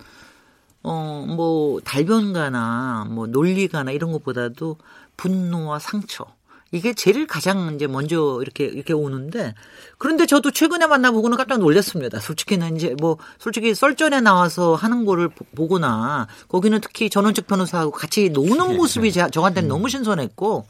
어 0.83 1.25
뭐 1.29 1.81
달변가나 1.81 3.07
뭐 3.11 3.27
논리가나 3.27 3.91
이런 3.93 4.11
것보다도 4.13 4.79
분노와 5.17 5.79
상처 5.79 6.27
이게 6.71 6.93
제일 6.93 7.27
가장 7.27 7.75
이제 7.75 7.87
먼저 7.87 8.39
이렇게 8.43 8.65
이렇게 8.65 8.93
오는데 8.93 9.55
그런데 9.97 10.27
저도 10.27 10.51
최근에 10.51 10.87
만나보고는 10.87 11.37
깜짝 11.39 11.59
놀랐습니다. 11.61 12.21
솔직히는 12.21 12.77
이제 12.77 12.95
뭐 13.01 13.17
솔직히 13.39 13.75
썰전에 13.75 14.21
나와서 14.21 14.75
하는 14.75 15.07
거를 15.07 15.29
보- 15.29 15.45
보거나 15.57 16.29
거기는 16.49 16.79
특히 16.81 17.09
전원책 17.09 17.47
변호사하고 17.47 17.91
같이 17.93 18.29
노는 18.29 18.77
모습이 18.77 19.13
제- 19.13 19.29
저한테는 19.31 19.69
너무 19.69 19.89
신선했고 19.89 20.67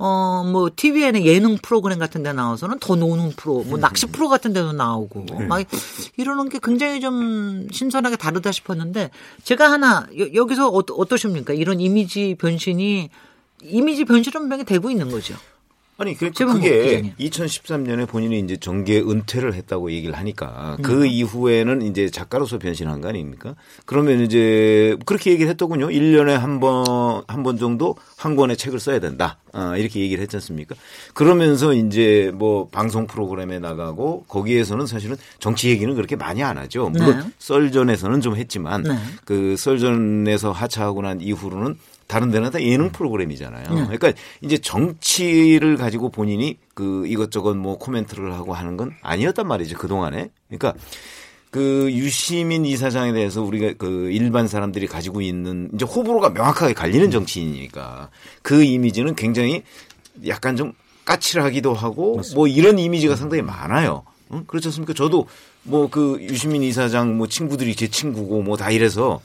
어, 0.00 0.44
뭐, 0.44 0.70
TV에는 0.76 1.24
예능 1.24 1.56
프로그램 1.58 1.98
같은 1.98 2.22
데 2.22 2.32
나와서는 2.32 2.78
더 2.78 2.94
노는 2.94 3.32
프로, 3.32 3.64
뭐, 3.64 3.80
낚시 3.80 4.06
프로 4.06 4.28
같은 4.28 4.52
데도 4.52 4.72
나오고, 4.72 5.24
막, 5.48 5.66
이러는 6.16 6.48
게 6.48 6.60
굉장히 6.62 7.00
좀 7.00 7.66
신선하게 7.72 8.14
다르다 8.14 8.52
싶었는데, 8.52 9.10
제가 9.42 9.72
하나, 9.72 10.06
여, 10.36 10.44
기서 10.44 10.68
어떠, 10.68 10.94
어떠십니까? 10.94 11.52
이런 11.52 11.80
이미지 11.80 12.36
변신이, 12.38 13.10
이미지 13.62 14.04
변신은 14.04 14.40
분명히 14.40 14.64
되고 14.64 14.90
있는 14.90 15.10
거죠. 15.10 15.34
아니 16.00 16.14
그, 16.16 16.30
최범국 16.30 16.62
그게 16.62 16.84
기자님. 16.84 17.12
2013년에 17.18 18.06
본인이 18.06 18.38
이제 18.38 18.56
정계 18.56 19.00
은퇴를 19.00 19.54
했다고 19.54 19.90
얘기를 19.90 20.16
하니까 20.16 20.76
음. 20.78 20.82
그 20.82 21.06
이후에는 21.06 21.82
이제 21.82 22.08
작가로서 22.08 22.60
변신한 22.60 23.00
거 23.00 23.08
아닙니까? 23.08 23.56
그러면 23.84 24.20
이제 24.20 24.96
그렇게 25.06 25.32
얘기를 25.32 25.50
했더군요. 25.50 25.88
1년에 25.88 26.34
한 26.36 26.60
번 26.60 27.24
한 27.26 27.42
번 27.42 27.58
정도 27.58 27.96
한 28.16 28.36
권의 28.36 28.56
책을 28.56 28.78
써야 28.78 29.00
된다. 29.00 29.38
아, 29.52 29.76
이렇게 29.76 29.98
얘기를 29.98 30.22
했지 30.22 30.36
않습니까? 30.36 30.76
그러면서 31.14 31.74
이제 31.74 32.30
뭐 32.32 32.68
방송 32.68 33.08
프로그램에 33.08 33.58
나가고 33.58 34.24
거기에서는 34.28 34.86
사실은 34.86 35.16
정치 35.40 35.68
얘기는 35.68 35.92
그렇게 35.96 36.14
많이 36.14 36.44
안 36.44 36.58
하죠. 36.58 36.90
물론 36.90 37.18
네. 37.18 37.32
썰전에서는 37.40 38.20
좀 38.20 38.36
했지만 38.36 38.84
네. 38.84 38.96
그 39.24 39.56
썰전에서 39.56 40.52
하차하고 40.52 41.02
난 41.02 41.20
이후로는 41.20 41.76
다른 42.08 42.30
데는 42.30 42.50
다 42.50 42.60
예능 42.62 42.90
프로그램이잖아요. 42.90 43.68
네. 43.68 43.82
그러니까 43.82 44.12
이제 44.40 44.58
정치를 44.58 45.76
가지고 45.76 46.08
본인이 46.10 46.58
그 46.74 47.06
이것저것 47.06 47.54
뭐 47.54 47.76
코멘트를 47.78 48.32
하고 48.32 48.54
하는 48.54 48.76
건 48.76 48.94
아니었단 49.02 49.46
말이죠. 49.46 49.76
그동안에. 49.76 50.30
그러니까 50.48 50.74
그 51.50 51.88
유시민 51.92 52.64
이사장에 52.64 53.12
대해서 53.12 53.42
우리가 53.42 53.74
그 53.78 54.10
일반 54.10 54.48
사람들이 54.48 54.86
가지고 54.86 55.20
있는 55.20 55.70
이제 55.74 55.84
호불호가 55.84 56.30
명확하게 56.30 56.72
갈리는 56.72 57.10
정치인이니까 57.10 58.08
그 58.42 58.64
이미지는 58.64 59.14
굉장히 59.14 59.62
약간 60.26 60.56
좀 60.56 60.72
까칠하기도 61.04 61.74
하고 61.74 62.20
뭐 62.34 62.48
이런 62.48 62.78
이미지가 62.78 63.16
상당히 63.16 63.42
많아요. 63.42 64.02
응? 64.32 64.44
그렇지 64.46 64.68
않습니까? 64.68 64.94
저도 64.94 65.26
뭐 65.62 65.88
그 65.90 66.18
유시민 66.20 66.62
이사장 66.62 67.16
뭐 67.18 67.26
친구들이 67.26 67.74
제 67.76 67.88
친구고 67.88 68.42
뭐 68.42 68.56
다 68.56 68.70
이래서 68.70 69.20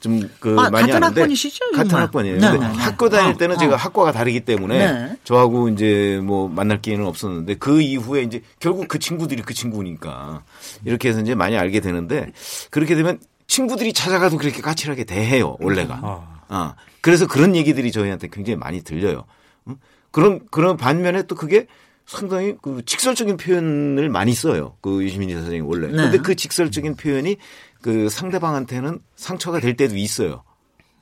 좀그 0.00 0.56
아, 0.58 0.70
많이 0.70 0.86
같은 0.86 1.02
아는데 1.02 1.20
학번이시죠, 1.20 1.70
같은 1.72 1.90
정말? 1.90 2.06
학번이에요. 2.06 2.38
네, 2.38 2.50
근데 2.50 2.66
네, 2.66 2.72
네. 2.72 2.78
학교 2.78 3.08
다닐 3.08 3.34
어, 3.34 3.36
때는 3.36 3.56
어. 3.56 3.58
제가 3.58 3.76
학과가 3.76 4.12
다르기 4.12 4.40
때문에 4.40 4.78
네. 4.78 5.16
저하고 5.24 5.68
이제 5.68 6.20
뭐 6.22 6.48
만날 6.48 6.80
기회는 6.80 7.06
없었는데 7.06 7.54
그 7.54 7.80
이후에 7.80 8.22
이제 8.22 8.42
결국 8.58 8.88
그 8.88 8.98
친구들이 8.98 9.42
그 9.42 9.54
친구니까 9.54 10.42
이렇게 10.84 11.08
해서 11.08 11.20
이제 11.20 11.34
많이 11.34 11.56
알게 11.56 11.80
되는데 11.80 12.32
그렇게 12.70 12.94
되면 12.96 13.20
친구들이 13.46 13.92
찾아가도 13.92 14.38
그렇게 14.38 14.60
까칠하게 14.60 15.04
대해요 15.04 15.56
원래가. 15.60 16.00
아. 16.02 16.40
아 16.48 16.74
그래서 17.00 17.26
그런 17.26 17.54
얘기들이 17.54 17.92
저희한테 17.92 18.28
굉장히 18.32 18.56
많이 18.56 18.82
들려요. 18.82 19.24
응? 19.68 19.76
그런 20.10 20.40
그런 20.50 20.76
반면에 20.76 21.22
또 21.22 21.34
그게 21.34 21.66
상당히 22.10 22.56
그 22.60 22.82
직설적인 22.84 23.36
표현을 23.36 24.08
많이 24.08 24.32
써요. 24.32 24.76
그 24.80 25.02
유시민 25.04 25.30
이사장이 25.30 25.60
원래. 25.60 25.86
네. 25.86 25.96
근데 25.96 26.18
그 26.18 26.34
직설적인 26.34 26.96
표현이 26.96 27.36
그 27.82 28.08
상대방한테는 28.08 29.00
상처가 29.16 29.60
될 29.60 29.76
때도 29.76 29.96
있어요. 29.96 30.42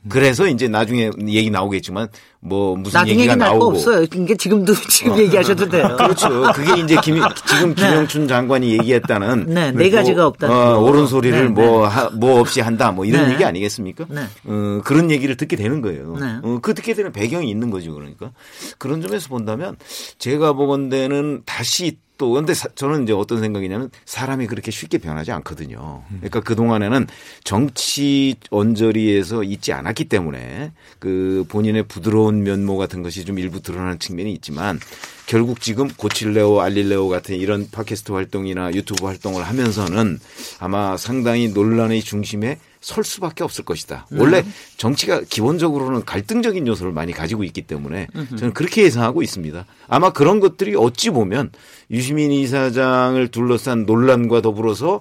그래서 0.09 0.47
이제 0.47 0.69
나중에 0.69 1.11
얘기 1.27 1.51
나오겠지만 1.51 2.09
뭐 2.40 2.77
무슨 2.77 3.01
나중에 3.01 3.16
얘기가 3.18 3.35
나오고 3.35 3.66
없어요. 3.70 4.03
이게 4.05 4.37
지금도 4.37 4.72
지금 4.88 5.18
얘기하셔도 5.18 5.68
돼요. 5.68 5.96
그렇죠. 5.96 6.53
그게 6.55 6.81
이제 6.83 6.96
김, 7.03 7.16
지금 7.46 7.74
김영춘 7.74 8.29
장관이 8.29 8.72
얘기했다는 8.79 9.46
네, 9.48 9.72
네 9.72 9.90
가지가 9.90 10.27
없다는 10.27 10.55
어, 10.55 10.74
거. 10.74 10.79
옳은 10.83 11.07
소리를 11.09 11.37
네, 11.37 11.48
뭐, 11.48 11.88
네. 11.88 11.94
하- 11.94 12.11
뭐 12.11 12.38
없이 12.40 12.61
한다 12.61 12.92
뭐 12.92 13.05
이런 13.05 13.27
네. 13.27 13.33
얘기 13.35 13.44
아니겠습니까? 13.44 14.07
네. 14.09 14.22
어, 14.44 14.81
그런 14.85 15.11
얘기를 15.11 15.37
듣게 15.37 15.57
되는 15.57 15.81
거예요. 15.81 16.16
네. 16.16 16.37
어, 16.42 16.59
그 16.62 16.74
듣게 16.74 16.94
되는 16.94 17.11
배경이 17.12 17.51
있는 17.51 17.70
거죠. 17.70 17.92
그러니까 17.92 18.31
그런 18.79 19.03
점에서 19.03 19.29
본다면 19.29 19.77
제가 20.18 20.53
보건대는 20.53 21.42
다시 21.44 21.98
또 22.18 22.33
근데 22.33 22.53
사- 22.53 22.66
저는 22.74 23.05
이제 23.05 23.12
어떤 23.12 23.38
생각이냐면 23.38 23.90
사람이 24.05 24.48
그렇게 24.48 24.72
쉽게 24.72 24.98
변하지 24.98 25.31
않거든요. 25.31 26.03
그러니까 26.16 26.40
그 26.40 26.57
동안에는 26.57 27.07
정치 27.44 28.35
언저리에서 28.51 29.44
있지 29.44 29.72
않았기 29.72 30.07
때문에 30.07 30.72
그 30.98 31.44
본인의 31.48 31.85
부드러운 31.85 32.28
면모 32.37 32.77
같은 32.77 33.03
것이 33.03 33.25
좀 33.25 33.38
일부 33.38 33.61
드러나는 33.61 33.99
측면이 33.99 34.33
있지만 34.35 34.79
결국 35.27 35.61
지금 35.61 35.88
고칠레오 35.88 36.61
알릴레오 36.61 37.09
같은 37.09 37.37
이런 37.37 37.69
팟캐스트 37.71 38.12
활동이나 38.12 38.73
유튜브 38.73 39.07
활동을 39.07 39.43
하면서는 39.43 40.19
아마 40.59 40.97
상당히 40.97 41.49
논란의 41.49 42.03
중심에 42.03 42.59
설 42.81 43.03
수밖에 43.05 43.43
없을 43.45 43.64
것이다. 43.64 44.07
원래 44.12 44.45
정치가 44.77 45.21
기본적으로는 45.21 46.05
갈등적인 46.05 46.67
요소를 46.67 46.93
많이 46.93 47.12
가지고 47.12 47.43
있기 47.45 47.62
때문에 47.62 48.07
저는 48.37 48.55
그렇게 48.55 48.85
예상하고 48.85 49.23
있습니다. 49.23 49.67
아마 49.88 50.11
그런 50.12 50.41
것들이 50.41 50.77
어찌 50.77 51.11
보면 51.11 51.51
유시민 51.91 52.31
이사장을 52.31 53.29
둘러싼 53.29 53.85
논란과 53.85 54.43
더불어서 54.43 55.01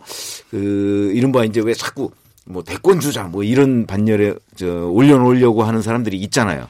그 0.49 1.11
이른바 1.13 1.45
이제 1.45 1.61
왜 1.61 1.73
자꾸 1.73 2.11
뭐 2.45 2.63
대권 2.63 2.99
주자 2.99 3.23
뭐 3.23 3.43
이런 3.43 3.85
반열에 3.85 4.33
저 4.55 4.87
올려놓으려고 4.87 5.63
하는 5.63 5.81
사람들이 5.81 6.17
있잖아요. 6.17 6.67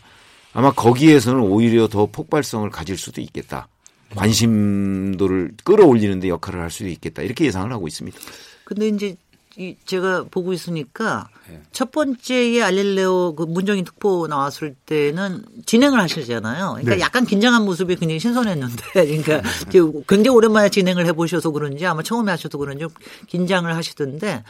아마 0.57 0.71
거기에서는 0.71 1.39
오히려 1.39 1.87
더 1.87 2.07
폭발성을 2.07 2.67
가질 2.71 2.97
수도 2.97 3.21
있겠다. 3.21 3.67
관심도를 4.15 5.51
끌어올리는데 5.63 6.29
역할을 6.29 6.59
할 6.59 6.71
수도 6.71 6.89
있겠다. 6.89 7.21
이렇게 7.21 7.45
예상을 7.45 7.71
하고 7.71 7.87
있습니다. 7.87 8.17
근데 8.63 8.87
이제 8.87 9.15
이 9.55 9.75
제가 9.85 10.25
보고 10.31 10.53
있으니까 10.53 11.29
네. 11.47 11.61
첫 11.71 11.91
번째에 11.91 12.63
알릴레오 12.63 13.35
그 13.35 13.43
문정인 13.43 13.85
특보 13.85 14.25
나왔을 14.25 14.73
때는 14.87 15.45
진행을 15.67 15.99
하시잖아요. 15.99 16.69
그러니까 16.71 16.95
네. 16.95 17.01
약간 17.01 17.27
긴장한 17.27 17.63
모습이 17.63 17.95
굉장히 17.95 18.19
신선했는데, 18.19 18.83
그러니까 18.93 19.41
이제 19.67 19.79
굉장히 20.07 20.35
오랜만에 20.35 20.69
진행을 20.69 21.05
해보셔서 21.05 21.51
그런지 21.51 21.85
아마 21.85 22.01
처음에 22.01 22.31
하셔도 22.31 22.57
그런지 22.57 22.81
좀 22.81 22.89
긴장을 23.27 23.71
하시던데. 23.75 24.43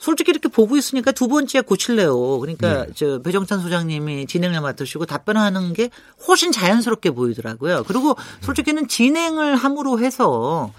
솔직히 0.00 0.30
이렇게 0.30 0.48
보고 0.48 0.78
있으니까 0.78 1.12
두 1.12 1.28
번째 1.28 1.60
고칠래요. 1.60 2.38
그러니까 2.40 2.86
네. 2.86 2.92
저 2.94 3.20
배정찬 3.20 3.60
소장님이 3.60 4.26
진행을 4.26 4.60
맡으시고 4.62 5.04
답변하는 5.04 5.74
게 5.74 5.90
훨씬 6.26 6.52
자연스럽게 6.52 7.10
보이더라고요. 7.10 7.84
그리고 7.86 8.16
솔직히는 8.40 8.88
진행을 8.88 9.56
함으로 9.56 10.00
해서 10.00 10.72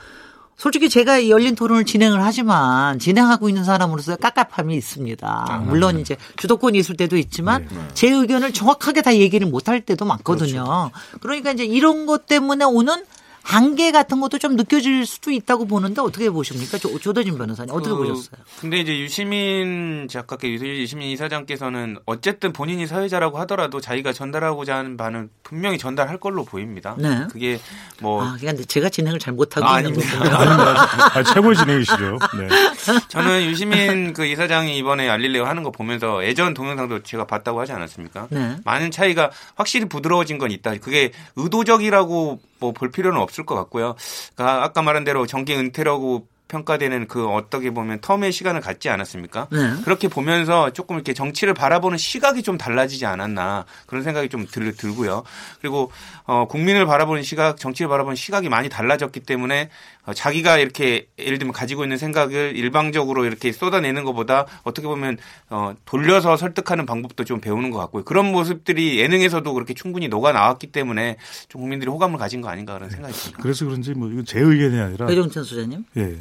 솔직히 0.57 0.89
제가 0.89 1.19
이 1.19 1.29
열린 1.29 1.55
토론을 1.55 1.85
진행을 1.85 2.23
하지만 2.23 2.97
진행하고 2.97 3.47
있는 3.47 3.63
사람으로서 3.63 4.15
깝깝함이 4.15 4.75
있습니다. 4.75 5.65
물론 5.67 5.99
이제 5.99 6.17
주도권이 6.37 6.77
있을 6.79 6.97
때도 6.97 7.15
있지만 7.17 7.67
제 7.93 8.09
의견을 8.09 8.53
정확하게 8.53 9.03
다 9.03 9.15
얘기를 9.15 9.47
못 9.47 9.69
할 9.69 9.81
때도 9.81 10.05
많거든요. 10.05 10.89
그러니까 11.19 11.51
이제 11.51 11.63
이런 11.63 12.07
것 12.07 12.25
때문에 12.25 12.65
오는 12.65 13.05
한계 13.43 13.91
같은 13.91 14.19
것도 14.19 14.37
좀 14.37 14.55
느껴질 14.55 15.05
수도 15.05 15.31
있다고 15.31 15.65
보는데 15.65 16.01
어떻게 16.01 16.29
보십니까? 16.29 16.77
조, 16.77 16.97
조대진 16.99 17.37
변호사님 17.37 17.73
어떻게 17.73 17.89
그, 17.89 17.97
보셨어요? 17.97 18.41
근데 18.59 18.79
이제 18.79 18.97
유시민 18.99 20.07
작가께 20.09 20.49
유시민 20.49 21.09
이사장께서는 21.09 21.97
어쨌든 22.05 22.53
본인이 22.53 22.85
사회자라고 22.87 23.39
하더라도 23.39 23.81
자기가 23.81 24.13
전달하고자 24.13 24.75
하는 24.75 24.97
바는 24.97 25.29
분명히 25.43 25.77
전달할 25.77 26.17
걸로 26.19 26.45
보입니다. 26.45 26.95
네. 26.97 27.25
그게 27.31 27.59
뭐 27.99 28.23
아, 28.23 28.37
그러니까 28.39 28.63
제가 28.65 28.89
진행을 28.89 29.19
잘 29.19 29.33
못하고 29.33 29.67
아, 29.67 29.79
있는 29.79 29.91
아닙니다. 29.91 30.19
거군요. 30.19 30.35
아, 30.37 31.23
최고의 31.23 31.55
진행이시죠. 31.55 32.19
네. 32.39 32.47
저는 33.09 33.43
유시민 33.45 34.13
그 34.13 34.25
이사장이 34.25 34.77
이번에 34.77 35.09
알릴레오 35.09 35.45
하는 35.45 35.63
거 35.63 35.71
보면서 35.71 36.25
예전 36.25 36.53
동영상도 36.53 37.03
제가 37.03 37.25
봤다고 37.25 37.59
하지 37.59 37.71
않았습니까? 37.71 38.27
네. 38.29 38.57
많은 38.63 38.91
차이가 38.91 39.31
확실히 39.55 39.85
부드러워진 39.87 40.37
건 40.37 40.51
있다. 40.51 40.75
그게 40.77 41.11
의도적이라고 41.35 42.39
뭐 42.61 42.71
볼 42.71 42.89
필요는 42.89 43.19
없을 43.19 43.45
것 43.45 43.55
같고요. 43.55 43.95
그러니까 44.35 44.63
아까 44.63 44.81
말한 44.81 45.03
대로 45.03 45.27
정기 45.27 45.53
은퇴라고 45.55 46.25
평가되는 46.51 47.07
그 47.07 47.27
어떻게 47.27 47.71
보면 47.71 48.01
텀의 48.01 48.31
시간을 48.31 48.59
갖지 48.59 48.89
않았습니까? 48.89 49.47
네. 49.51 49.81
그렇게 49.83 50.09
보면서 50.09 50.71
조금 50.71 50.97
이렇게 50.97 51.13
정치를 51.13 51.53
바라보는 51.53 51.97
시각이 51.97 52.43
좀 52.43 52.57
달라지지 52.57 53.05
않았나 53.05 53.65
그런 53.85 54.03
생각이 54.03 54.27
좀 54.27 54.45
들, 54.45 54.75
들고요. 54.75 55.23
그리고 55.61 55.91
어, 56.25 56.47
국민을 56.49 56.85
바라보는 56.85 57.23
시각, 57.23 57.57
정치를 57.57 57.87
바라보는 57.87 58.15
시각이 58.15 58.49
많이 58.49 58.67
달라졌기 58.67 59.21
때문에 59.21 59.69
어, 60.00 60.00
자기가 60.13 60.57
이렇게 60.57 61.07
예를 61.19 61.37
들면 61.37 61.53
가지고 61.53 61.83
있는 61.83 61.97
생각을 61.97 62.55
일방적으로 62.55 63.25
이렇게 63.25 63.51
쏟아내는 63.51 64.03
것보다 64.03 64.47
어떻게 64.63 64.87
보면 64.87 65.17
어, 65.49 65.73
돌려서 65.85 66.37
설득하는 66.37 66.85
방법도 66.85 67.23
좀 67.23 67.39
배우는 67.39 67.71
것 67.71 67.77
같고요. 67.79 68.03
그런 68.03 68.31
모습들이 68.31 68.99
예능에서도 68.99 69.53
그렇게 69.53 69.73
충분히 69.73 70.07
녹아 70.07 70.31
나왔기 70.31 70.67
때문에 70.67 71.17
좀 71.49 71.61
국민들이 71.61 71.89
호감을 71.89 72.17
가진 72.17 72.41
거 72.41 72.49
아닌가 72.49 72.73
그런 72.73 72.89
생각이 72.89 73.13
듭니다. 73.13 73.39
그래서 73.41 73.65
그런지 73.65 73.93
뭐 73.93 74.09
이건 74.09 74.25
제 74.25 74.39
의견이 74.39 74.79
아니라 74.79 75.05
배종찬 75.05 75.43
소장님. 75.43 75.85
예. 75.97 76.17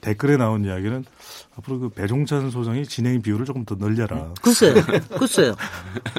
댓글에 0.00 0.36
나온 0.36 0.64
이야기는 0.64 1.04
앞으로 1.62 1.78
그 1.78 1.88
배종찬 1.90 2.50
소장이 2.50 2.84
진행 2.86 3.22
비율을 3.22 3.46
조금 3.46 3.64
더 3.64 3.76
늘려라. 3.78 4.32
글쎄요. 4.42 4.74
글쎄요. 5.18 5.54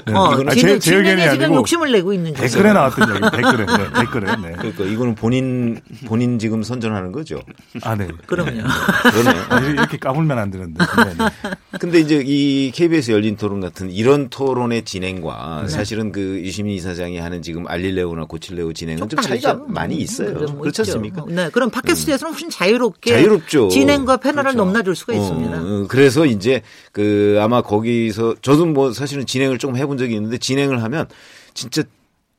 네. 0.05 0.13
어, 0.13 0.31
아, 0.47 0.53
진행, 0.53 0.79
제- 0.79 0.91
제 0.91 0.95
의견이 0.95 1.21
아니고 1.21 1.55
욕심을 1.55 1.91
내고 1.91 2.13
있는 2.13 2.33
거죠. 2.33 2.43
댓글에 2.55 2.73
나왔던 2.73 3.09
이야기. 3.09 3.37
댓글에. 3.37 3.65
네, 3.65 3.93
댓글에. 3.99 4.35
네. 4.37 4.55
그러니까 4.57 4.83
이거는 4.85 5.15
본인 5.15 5.81
본인 6.05 6.39
지금 6.39 6.63
선전하는 6.63 7.11
거죠. 7.11 7.41
아, 7.81 7.95
네. 7.95 8.07
그럼요. 8.25 8.51
그러네. 8.51 9.39
아, 9.49 9.59
이렇게 9.59 9.97
까불면 9.97 10.37
안 10.39 10.49
되는데. 10.49 10.79
네, 10.83 11.13
네. 11.17 11.49
근데 11.79 11.99
이제 11.99 12.23
이 12.25 12.71
KBS 12.73 13.11
열린 13.11 13.35
토론 13.35 13.59
같은 13.59 13.91
이런 13.91 14.29
토론의 14.29 14.79
네. 14.79 14.85
진행과 14.85 15.67
사실은 15.67 16.11
그 16.11 16.39
유시민 16.41 16.75
이사장이 16.75 17.17
하는 17.19 17.41
지금 17.41 17.67
알릴레오나 17.67 18.25
고칠레오 18.25 18.73
진행은 18.73 19.09
좀 19.09 19.17
다르죠. 19.17 19.27
차이가 19.29 19.61
많이 19.67 19.95
있어요. 19.97 20.31
뭐 20.33 20.61
그렇지. 20.61 20.81
않습니까? 20.81 21.25
네, 21.27 21.49
그럼 21.49 21.69
팟캐스트에서는 21.69 22.31
훨씬 22.33 22.49
자유롭게 22.49 23.11
자유롭죠. 23.13 23.67
진행과 23.69 24.17
패널을 24.17 24.51
그렇죠. 24.51 24.57
넘나들 24.65 24.95
수가 24.95 25.13
있 25.13 25.32
습니다. 25.33 25.57
어, 25.57 25.61
어, 25.83 25.87
그래서 25.87 26.25
이제 26.25 26.61
그 26.91 27.37
아마 27.41 27.61
거기서 27.61 28.35
저도 28.41 28.65
뭐 28.65 28.93
사실은 28.93 29.25
진행을 29.25 29.57
조금 29.57 29.77
해본 29.77 29.97
적이 29.97 30.15
있는데 30.15 30.37
진행을 30.37 30.83
하면 30.83 31.07
진짜 31.53 31.83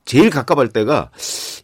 제일 0.04 0.30
갑갑할 0.30 0.68
때가 0.68 1.10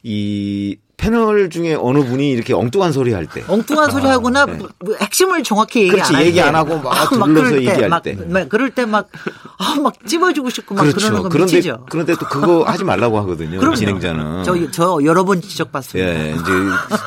이 0.03 0.77
패널 1.01 1.49
중에 1.49 1.75
어느 1.81 2.05
분이 2.05 2.31
이렇게 2.31 2.53
엉뚱한 2.53 2.93
소리 2.93 3.15
할 3.15 3.27
때. 3.27 3.43
엉뚱한 3.49 3.91
소리 3.91 4.05
하거나 4.05 4.45
뭐, 4.45 4.69
뭐 4.81 4.95
핵심을 5.01 5.43
정확히 5.43 5.81
얘기 5.81 5.91
네. 5.93 5.95
그렇지, 5.97 6.13
안할 6.13 6.27
얘기 6.27 6.37
때. 6.37 6.43
안 6.43 6.55
하고 6.55 6.77
막 6.79 6.93
아, 6.93 7.09
둘러서 7.09 7.33
그럴 7.33 7.57
얘기할 7.57 7.89
막, 7.89 8.03
때. 8.03 8.13
막 8.15 8.49
그럴 8.51 8.71
때 8.71 8.85
막, 8.85 9.09
아, 9.57 9.81
막 9.81 9.95
찝어주고 10.07 10.51
싶고 10.51 10.75
막 10.75 10.83
그러는 10.83 11.23
거 11.23 11.29
그런데 11.31 11.57
미치죠. 11.57 11.87
그런데 11.89 12.15
또 12.17 12.27
그거 12.27 12.65
하지 12.65 12.85
말라고 12.85 13.19
하거든요. 13.21 13.59
그럼요. 13.59 13.77
진행자는. 13.77 14.45
저, 14.45 14.71
저 14.73 14.99
여러 15.03 15.25
번 15.25 15.41
지적받습니다. 15.41 16.11
예, 16.11 16.33
이제 16.33 16.43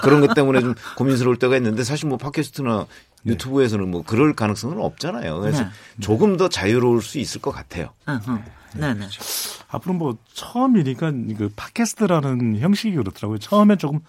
그런 0.01 0.21
것 0.21 0.33
때문에 0.33 0.61
좀 0.61 0.73
고민스러울 0.97 1.37
때가 1.37 1.55
있는데 1.57 1.83
사실 1.83 2.09
뭐 2.09 2.17
팟캐스트나 2.17 2.87
유튜브에서는 3.25 3.89
뭐 3.89 4.03
그럴 4.03 4.33
가능성은 4.33 4.79
없잖아요. 4.79 5.39
그래서 5.39 5.63
네. 5.63 5.69
조금 5.99 6.37
더 6.37 6.49
자유로울 6.49 7.01
수 7.01 7.19
있을 7.19 7.41
것 7.41 7.51
같아요. 7.51 7.89
응, 8.09 8.19
응. 8.27 8.43
네네. 8.75 9.07
앞으로 9.69 9.93
뭐 9.93 10.17
처음이니까 10.33 11.11
그 11.37 11.49
팟캐스트라는 11.55 12.59
형식이 12.59 12.95
그렇더라고요. 12.95 13.37
처음엔 13.37 13.77
조금 13.77 13.99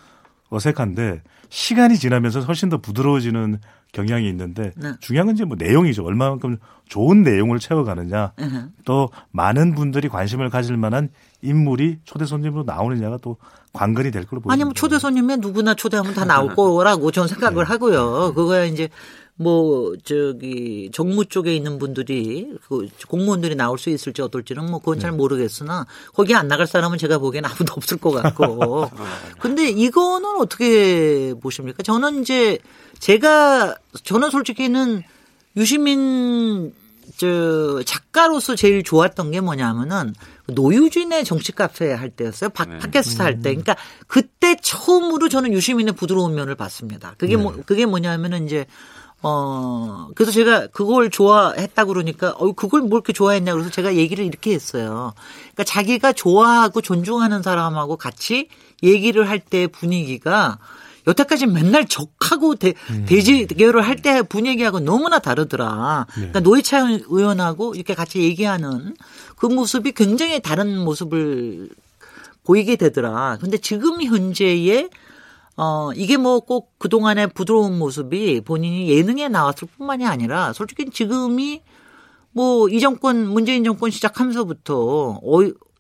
어색한데 0.50 1.22
시간이 1.48 1.98
지나면서 1.98 2.40
훨씬 2.40 2.68
더 2.68 2.79
부드러워지는 2.79 3.59
경향이 3.92 4.29
있는데 4.29 4.72
네. 4.77 4.92
중요한 5.00 5.27
건 5.27 5.35
이제 5.37 5.44
뭐 5.44 5.57
내용이죠. 5.59 6.05
얼마만큼 6.05 6.59
좋은 6.88 7.22
내용을 7.22 7.59
채워가느냐. 7.61 8.33
으흠. 8.38 8.72
또 8.85 9.11
많은 9.31 9.74
분들이 9.74 10.09
관심을 10.09 10.50
가질 10.50 10.77
만한 10.77 11.11
인물이 11.42 12.00
초대 12.05 12.24
손님으로 12.24 12.64
나오느냐가 12.64 13.18
또 13.18 13.37
관건이 13.75 14.11
될 14.11 14.25
걸로 14.25 14.41
보입니다. 14.41 14.53
아니, 14.53 14.65
뭐 14.65 14.73
초대 14.73 14.99
손님에 14.99 15.37
누구나 15.37 15.75
초대하면 15.75 16.15
다 16.15 16.25
나올 16.25 16.55
거라고 16.55 17.11
저는 17.11 17.27
네. 17.27 17.35
생각을 17.35 17.65
하고요. 17.65 18.33
그거야 18.35 18.65
이제 18.65 18.89
뭐 19.37 19.95
저기 20.05 20.91
정무 20.93 21.25
쪽에 21.25 21.55
있는 21.55 21.79
분들이 21.79 22.53
그 22.69 22.89
공무원들이 23.09 23.57
나올 23.57 23.79
수 23.79 23.91
있을지 23.91 24.23
어떨지는 24.23 24.71
뭐 24.71 24.79
그건 24.79 25.01
잘 25.01 25.11
네. 25.11 25.17
모르겠으나 25.17 25.87
거기 26.15 26.35
안 26.37 26.47
나갈 26.47 26.69
사람은 26.69 26.99
제가 26.99 27.19
보기엔 27.19 27.45
아무도 27.45 27.75
없을 27.77 27.99
것 27.99 28.13
같고. 28.13 28.89
근데 29.41 29.69
이거는 29.69 30.37
어떻게 30.39 31.35
보십니까? 31.43 31.83
저는 31.83 32.23
이제 32.23 32.59
제가 33.01 33.75
저는 34.05 34.31
솔직히는 34.31 35.03
유시민 35.57 36.73
저 37.17 37.83
작가로서 37.85 38.55
제일 38.55 38.83
좋았던 38.83 39.33
게 39.33 39.41
뭐냐면은 39.41 40.15
노유진의 40.47 41.25
정치 41.25 41.53
카페 41.53 41.93
할 41.93 42.11
때였어요. 42.11 42.51
팟- 42.51 42.65
팟캐스트 42.79 43.23
할 43.23 43.41
때. 43.41 43.51
그러니까 43.55 43.77
그때 44.07 44.57
처음으로 44.63 45.29
저는 45.29 45.53
유시민의 45.53 45.95
부드러운 45.95 46.35
면을 46.35 46.55
봤습니다. 46.55 47.15
그게 47.19 47.37
뭐 47.43 47.53
그게 47.67 47.87
뭐냐면은 47.87 48.47
이제 48.47 48.67
어 49.23 50.09
그래서 50.15 50.33
제가 50.33 50.67
그걸 50.67 51.09
좋아했다 51.11 51.85
그러니까 51.87 52.31
어 52.37 52.53
그걸 52.53 52.81
뭘 52.83 52.93
이렇게 52.99 53.13
좋아했냐 53.15 53.53
그래서 53.55 53.71
제가 53.71 53.95
얘기를 53.97 54.23
이렇게 54.25 54.53
했어요. 54.53 55.15
그러니까 55.55 55.65
자기가 55.65 56.13
좋아하고 56.13 56.83
존중하는 56.83 57.43
사람하고 57.43 57.97
같이 57.97 58.49
얘기를 58.83 59.29
할 59.29 59.39
때 59.41 59.67
분위기가 59.67 60.59
여태까지 61.07 61.47
맨날 61.47 61.87
적하고 61.87 62.55
대, 62.55 62.75
대지결을 63.07 63.83
할 63.83 63.97
때 64.03 64.23
분위기하고 64.23 64.81
너무나 64.81 65.19
다르더라. 65.19 66.07
그러니까 66.14 66.40
노회찬 66.40 67.05
의원하고 67.09 67.75
이렇게 67.75 67.95
같이 67.95 68.21
얘기하는 68.23 68.95
그 69.37 69.47
모습이 69.47 69.93
굉장히 69.93 70.40
다른 70.40 70.79
모습을 70.79 71.69
보이게 72.45 72.77
되더라. 72.77 73.38
근데 73.40 73.57
지금 73.59 74.03
현재의 74.03 74.90
어, 75.57 75.90
이게 75.95 76.17
뭐 76.17 76.40
꼭 76.40 76.79
그동안의 76.79 77.29
부드러운 77.29 77.79
모습이 77.79 78.40
본인이 78.40 78.90
예능에 78.90 79.29
나왔을 79.29 79.69
뿐만이 79.79 80.05
아니라 80.05 80.53
솔직히 80.53 80.90
지금이 80.90 81.62
뭐 82.33 82.69
이 82.69 82.81
정권, 82.81 83.29
문재인 83.29 83.62
정권 83.62 83.90
시작하면서부터 83.90 85.21
어, 85.23 85.38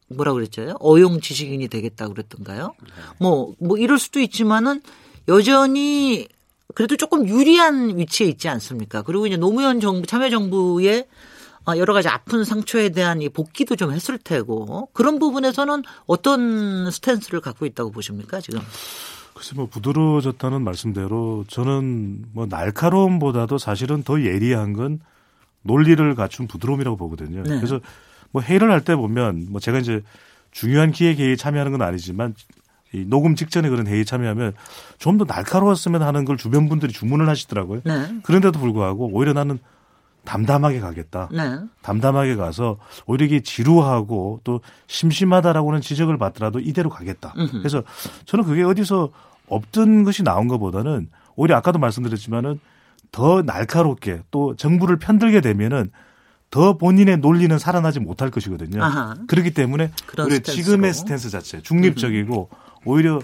뭐라 0.08 0.32
그랬죠? 0.32 0.76
어용 0.78 1.20
지식인이 1.20 1.66
되겠다 1.68 2.06
그랬던가요? 2.08 2.74
뭐, 3.18 3.54
뭐 3.58 3.76
이럴 3.76 3.98
수도 3.98 4.20
있지만은 4.20 4.80
여전히 5.28 6.28
그래도 6.74 6.96
조금 6.96 7.28
유리한 7.28 7.96
위치에 7.98 8.26
있지 8.26 8.48
않습니까? 8.48 9.02
그리고 9.02 9.26
이제 9.26 9.36
노무현 9.36 9.80
정부, 9.80 10.06
참여정부의 10.06 11.06
어, 11.66 11.76
여러 11.78 11.94
가지 11.94 12.08
아픈 12.08 12.44
상처에 12.44 12.90
대한 12.90 13.22
이 13.22 13.28
복귀도 13.28 13.76
좀 13.76 13.92
했을 13.92 14.18
테고 14.18 14.88
그런 14.92 15.18
부분에서는 15.18 15.82
어떤 16.06 16.90
스탠스를 16.90 17.40
갖고 17.40 17.64
있다고 17.64 17.90
보십니까 17.90 18.40
지금? 18.40 18.60
글쎄 19.34 19.54
뭐 19.56 19.66
부드러워졌다는 19.66 20.62
말씀대로 20.62 21.44
저는 21.48 22.26
뭐 22.32 22.46
날카로움보다도 22.46 23.58
사실은 23.58 24.02
더 24.02 24.20
예리한 24.20 24.74
건 24.74 25.00
논리를 25.62 26.14
갖춘 26.14 26.46
부드러움이라고 26.46 26.96
보거든요. 26.98 27.42
네. 27.42 27.56
그래서 27.56 27.80
뭐 28.30 28.42
회의를 28.42 28.70
할 28.70 28.82
때 28.82 28.94
보면 28.94 29.46
뭐 29.48 29.60
제가 29.60 29.78
이제 29.78 30.02
중요한 30.50 30.92
기획 30.92 31.18
회의에 31.18 31.36
참여하는 31.36 31.72
건 31.72 31.82
아니지만 31.82 32.34
이 32.94 33.04
녹음 33.06 33.34
직전에 33.34 33.68
그런 33.68 33.86
회의에 33.86 34.04
참여하면 34.04 34.54
좀 34.98 35.18
더 35.18 35.24
날카로웠으면 35.24 36.02
하는 36.02 36.24
걸 36.24 36.36
주변 36.36 36.68
분들이 36.68 36.92
주문을 36.92 37.28
하시더라고요. 37.28 37.80
네. 37.84 38.20
그런데도 38.22 38.58
불구하고 38.58 39.10
오히려 39.12 39.32
나는 39.32 39.58
담담하게 40.24 40.80
가겠다. 40.80 41.28
네. 41.32 41.58
담담하게 41.82 42.36
가서 42.36 42.78
오히려 43.06 43.26
이게 43.26 43.40
지루하고 43.40 44.40
또 44.44 44.60
심심하다라고는 44.86 45.80
지적을 45.82 46.16
받더라도 46.18 46.60
이대로 46.60 46.88
가겠다. 46.88 47.34
그래서 47.50 47.82
저는 48.24 48.44
그게 48.44 48.62
어디서 48.62 49.10
없던 49.48 50.04
것이 50.04 50.22
나온 50.22 50.48
것보다는 50.48 51.08
오히려 51.36 51.56
아까도 51.56 51.78
말씀드렸지만은 51.78 52.58
더 53.12 53.42
날카롭게 53.42 54.22
또 54.30 54.56
정부를 54.56 54.98
편들게 54.98 55.40
되면은 55.40 55.90
더 56.50 56.78
본인의 56.78 57.18
논리는 57.18 57.58
살아나지 57.58 58.00
못할 58.00 58.30
것이거든요. 58.30 58.82
아하. 58.82 59.14
그렇기 59.26 59.52
때문에 59.52 59.90
우리. 60.18 60.40
지금의 60.40 60.94
스탠스 60.94 61.28
자체 61.28 61.60
중립적이고 61.60 62.48
오히려 62.84 63.20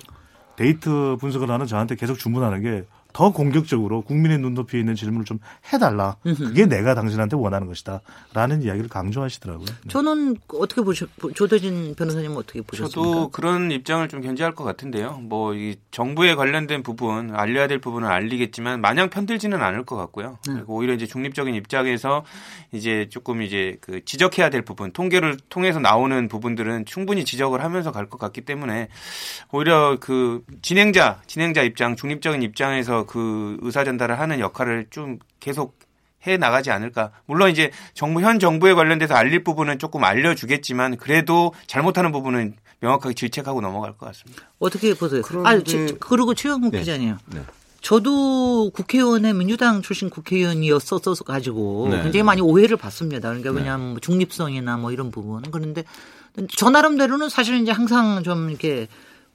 데이터 0.56 1.16
분석을 1.16 1.50
하는 1.50 1.66
저한테 1.66 1.94
계속 1.94 2.18
주문하는 2.18 2.62
게 2.62 2.84
더 3.12 3.32
공격적으로 3.32 4.02
국민의 4.02 4.38
눈높이에 4.38 4.80
있는 4.80 4.94
질문을 4.94 5.24
좀 5.24 5.38
해달라. 5.72 6.16
그게 6.22 6.66
내가 6.66 6.94
당신한테 6.94 7.36
원하는 7.36 7.66
것이다. 7.66 8.00
라는 8.34 8.62
이야기를 8.62 8.88
강조하시더라고요. 8.88 9.66
네. 9.66 9.88
저는 9.88 10.36
어떻게 10.48 10.82
보셨, 10.82 11.08
조대진 11.34 11.94
변호사님 11.94 12.32
어떻게 12.36 12.60
보셨습니까? 12.62 12.94
저도 12.94 13.28
그런 13.30 13.70
입장을 13.70 14.06
좀 14.08 14.20
견지할 14.20 14.54
것 14.54 14.64
같은데요. 14.64 15.18
뭐 15.22 15.50
이 15.54 15.76
정부에 15.90 16.34
관련된 16.34 16.82
부분 16.82 17.34
알려야 17.34 17.66
될 17.66 17.80
부분은 17.80 18.08
알리겠지만 18.08 18.80
마냥 18.80 19.10
편들지는 19.10 19.60
않을 19.62 19.84
것 19.84 19.96
같고요. 19.96 20.38
네. 20.46 20.54
그리고 20.54 20.76
오히려 20.76 20.94
이제 20.94 21.06
중립적인 21.06 21.54
입장에서 21.54 22.24
이제 22.72 23.08
조금 23.10 23.42
이제 23.42 23.76
그 23.80 24.04
지적해야 24.04 24.48
될 24.50 24.62
부분, 24.62 24.92
통계를 24.92 25.36
통해서 25.48 25.80
나오는 25.80 26.28
부분들은 26.28 26.84
충분히 26.86 27.24
지적을 27.24 27.62
하면서 27.62 27.92
갈 27.92 28.10
것 28.10 28.18
같기 28.18 28.40
때문에 28.40 28.88
오히려 29.52 29.96
그 30.00 30.42
진행자, 30.62 31.22
진행자 31.26 31.62
입장, 31.62 31.94
중립적인 31.96 32.42
입장에서 32.42 32.99
그 33.06 33.56
의사 33.62 33.84
전달을 33.84 34.18
하는 34.18 34.40
역할을 34.40 34.86
좀 34.90 35.18
계속 35.40 35.78
해 36.26 36.36
나가지 36.36 36.70
않을까. 36.70 37.12
물론 37.26 37.50
이제 37.50 37.70
정부 37.94 38.20
현 38.20 38.38
정부에 38.38 38.74
관련돼서 38.74 39.14
알릴 39.14 39.42
부분은 39.42 39.78
조금 39.78 40.04
알려주겠지만 40.04 40.96
그래도 40.98 41.54
잘못하는 41.66 42.12
부분은 42.12 42.56
명확하게 42.80 43.14
질책하고 43.14 43.60
넘어갈 43.62 43.96
것 43.96 44.06
같습니다. 44.06 44.42
어떻게 44.58 44.92
보세요? 44.94 45.22
그런데- 45.24 45.48
아, 45.48 45.58
지- 45.62 45.96
그리고 45.98 46.34
최영국 46.34 46.72
네. 46.72 46.80
기자님. 46.80 47.16
네. 47.26 47.40
저도 47.80 48.70
국회의원의 48.74 49.32
민주당 49.32 49.80
출신 49.80 50.10
국회의원이었어서 50.10 51.24
가지고 51.24 51.88
네. 51.90 52.02
굉장히 52.02 52.22
많이 52.22 52.42
오해를 52.42 52.76
받습니다. 52.76 53.28
그러니까 53.28 53.50
네. 53.52 53.56
왜냐하면 53.58 53.90
뭐 53.92 54.00
중립성이나 54.00 54.76
뭐 54.76 54.92
이런 54.92 55.10
부분은 55.10 55.50
그런데 55.50 55.84
저 56.56 56.68
나름대로는 56.70 57.28
사실 57.30 57.56
이제 57.56 57.72
항상 57.72 58.22
좀 58.22 58.50
이렇게 58.50 58.86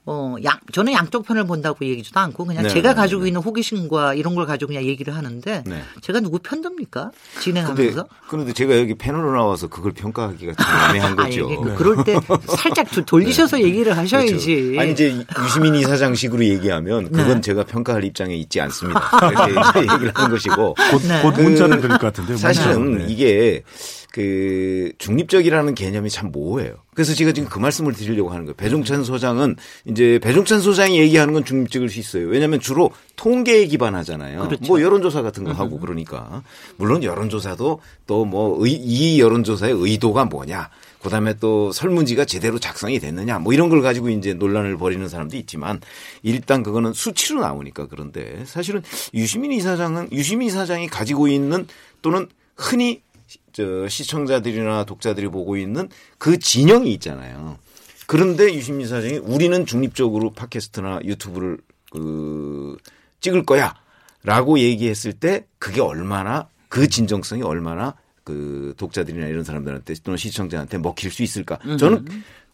어, 0.08 0.36
양, 0.44 0.58
저는 0.72 0.92
양쪽 0.92 1.26
편을 1.26 1.46
본다고 1.48 1.84
얘기지도 1.84 2.20
않고 2.20 2.44
그냥 2.44 2.62
네, 2.62 2.68
제가 2.68 2.90
네, 2.90 2.94
가지고 2.94 3.22
네. 3.22 3.28
있는 3.28 3.40
호기심과 3.42 4.14
이런 4.14 4.36
걸 4.36 4.46
가지고 4.46 4.68
그냥 4.68 4.84
얘기를 4.84 5.16
하는데 5.16 5.64
네. 5.66 5.82
제가 6.00 6.20
누구 6.20 6.38
편듭니까? 6.38 7.10
진행하면서? 7.40 8.06
그런데 8.28 8.52
제가 8.52 8.78
여기 8.78 8.94
패널로 8.94 9.32
나와서 9.32 9.66
그걸 9.66 9.90
평가하기가 9.92 10.52
참 10.54 10.90
애매한 10.90 11.18
아니, 11.18 11.36
거죠. 11.38 11.50
이게 11.50 11.56
그- 11.60 11.74
그럴 11.74 12.04
때 12.04 12.16
살짝 12.56 12.88
도- 12.92 13.04
돌리셔서 13.04 13.60
얘기를 13.60 13.96
하셔야지. 13.96 14.54
그렇죠. 14.54 14.80
아니 14.80 14.92
이제 14.92 15.24
유시민 15.44 15.74
이사장식으로 15.74 16.44
얘기하면 16.44 17.10
그건 17.10 17.26
네. 17.36 17.40
제가 17.40 17.64
평가할 17.64 18.04
입장에 18.04 18.36
있지 18.36 18.60
않습니다. 18.60 19.00
이렇게 19.28 19.80
얘기를 19.92 20.12
하는 20.14 20.30
것이고 20.30 20.74
곧, 20.92 21.02
네. 21.08 21.20
곧그 21.22 21.40
문자는 21.40 21.80
될것 21.80 21.98
같은데요. 22.00 22.36
사실은. 22.36 22.98
네. 22.98 23.06
이게 23.08 23.64
그 24.12 24.92
중립적이라는 24.98 25.74
개념이 25.74 26.10
참 26.10 26.30
모호해요. 26.30 26.74
그래서 26.96 27.12
제가 27.12 27.32
지금 27.32 27.46
그 27.50 27.58
말씀을 27.58 27.92
드리려고 27.92 28.30
하는 28.30 28.46
거예요. 28.46 28.54
배종찬 28.54 29.04
소장은 29.04 29.56
이제 29.84 30.18
배종찬 30.22 30.62
소장이 30.62 30.98
얘기하는 30.98 31.34
건 31.34 31.44
중립적일 31.44 31.90
수 31.90 32.00
있어요. 32.00 32.26
왜냐하면 32.26 32.58
주로 32.58 32.90
통계에 33.16 33.66
기반하잖아요. 33.66 34.46
그렇죠. 34.48 34.64
뭐 34.66 34.80
여론조사 34.80 35.20
같은 35.20 35.44
거 35.44 35.52
하고 35.52 35.78
그러니까 35.78 36.42
물론 36.78 37.04
여론조사도 37.04 37.80
또 38.06 38.24
뭐 38.24 38.66
이 38.66 39.20
여론조사의 39.20 39.74
의도가 39.76 40.24
뭐냐. 40.24 40.70
그다음에 41.02 41.34
또 41.38 41.70
설문지가 41.70 42.24
제대로 42.24 42.58
작성이 42.58 42.98
됐느냐 42.98 43.38
뭐 43.40 43.52
이런 43.52 43.68
걸 43.68 43.82
가지고 43.82 44.08
이제 44.08 44.32
논란을 44.32 44.78
벌이는 44.78 45.08
사람도 45.08 45.36
있지만 45.36 45.80
일단 46.22 46.62
그거는 46.62 46.94
수치로 46.94 47.40
나오니까 47.42 47.86
그런데 47.88 48.42
사실은 48.46 48.82
유시민 49.12 49.52
이사장은 49.52 50.08
유시민 50.12 50.48
이사장이 50.48 50.88
가지고 50.88 51.28
있는 51.28 51.68
또는 52.00 52.26
흔히 52.56 53.02
저 53.52 53.88
시청자들이나 53.88 54.84
독자들이 54.84 55.28
보고 55.28 55.56
있는 55.56 55.88
그 56.18 56.38
진영이 56.38 56.92
있잖아요. 56.94 57.58
그런데 58.06 58.52
유시민 58.54 58.82
이사장이 58.82 59.18
우리는 59.18 59.66
중립적으로 59.66 60.32
팟캐스트나 60.32 61.00
유튜브를 61.04 61.58
그 61.90 62.76
찍을 63.20 63.44
거야 63.44 63.74
라고 64.22 64.58
얘기했을 64.58 65.12
때 65.12 65.46
그게 65.58 65.80
얼마나 65.80 66.48
그 66.68 66.88
진정성이 66.88 67.42
얼마나 67.42 67.94
그 68.24 68.74
독자들이나 68.76 69.26
이런 69.28 69.44
사람들한테 69.44 69.94
또는 70.02 70.18
시청자한테 70.18 70.78
먹힐 70.78 71.10
수 71.10 71.22
있을까? 71.22 71.58
저는 71.78 72.06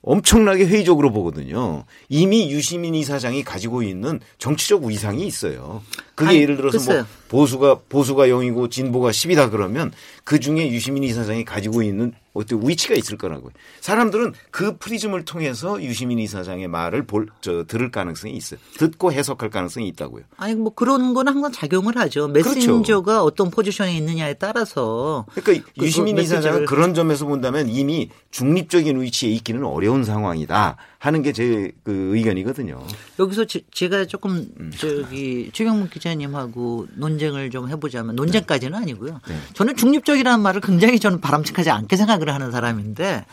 엄청나게 0.03 0.67
회의적으로 0.67 1.13
보거든요. 1.13 1.85
이미 2.09 2.51
유시민 2.51 2.95
이사장이 2.95 3.45
가지고 3.45 3.83
있는 3.83 4.21
정치적 4.39 4.85
위상이 4.85 5.27
있어요. 5.27 5.83
그게 6.15 6.31
아니, 6.31 6.41
예를 6.41 6.57
들어서 6.57 6.79
글쎄요. 6.79 6.97
뭐 6.99 7.07
보수가 7.29 7.81
보수가 7.89 8.27
0이고 8.27 8.71
진보가 8.71 9.11
10이다 9.11 9.51
그러면 9.51 9.93
그 10.25 10.41
중에 10.41 10.69
유시민 10.71 11.05
이사장이 11.05 11.45
가지고 11.45 11.83
있는 11.83 12.13
어떤 12.33 12.67
위치가 12.67 12.95
있을 12.95 13.19
거라고요. 13.19 13.51
사람들은 13.81 14.33
그 14.51 14.77
프리즘을 14.79 15.25
통해서 15.25 15.83
유시민 15.83 16.19
이사장의 16.19 16.69
말을 16.69 17.07
볼, 17.07 17.27
저, 17.41 17.65
들을 17.65 17.91
가능성이 17.91 18.35
있어요. 18.35 18.59
듣고 18.79 19.13
해석할 19.13 19.51
가능성이 19.51 19.89
있다고요. 19.89 20.25
아니 20.39 20.55
뭐 20.55 20.73
그런 20.75 21.13
거는 21.15 21.33
항상 21.35 21.53
작용을 21.53 21.97
하죠. 21.99 22.29
메신저가 22.29 23.23
어떤 23.23 23.51
포지션에 23.51 23.95
있느냐에 23.97 24.35
따라서 24.35 25.27
그러니까 25.35 25.67
그 25.79 25.85
유시민 25.85 26.17
메시지를- 26.17 26.23
이사장은 26.25 26.65
그런 26.67 26.95
점에서 26.95 27.27
본다면 27.27 27.69
이미 27.69 28.09
중립적인 28.31 29.01
위치에 29.01 29.31
있기는 29.31 29.65
어려운 29.65 30.05
상황이다 30.05 30.77
하는 30.99 31.23
게 31.23 31.33
제 31.33 31.73
그 31.85 32.15
의견이거든요. 32.17 32.81
여기서 33.19 33.45
제, 33.47 33.89
가 33.89 34.05
조금 34.07 34.49
저기 34.79 35.51
최경문 35.53 35.91
기자님하고 35.91 36.87
논쟁을 36.95 37.51
좀 37.51 37.69
해보자면 37.69 38.15
논쟁까지는 38.17 38.79
아니고요. 38.79 39.21
네. 39.29 39.37
저는 39.55 39.77
중립적이라는 39.77 40.41
말을 40.41 40.61
굉장히 40.61 40.99
저는 41.01 41.21
바람직하지 41.21 41.71
않게 41.71 41.97
생각 41.97 42.22
을 42.23 42.33
하는 42.33 42.51
사람인데 42.51 43.25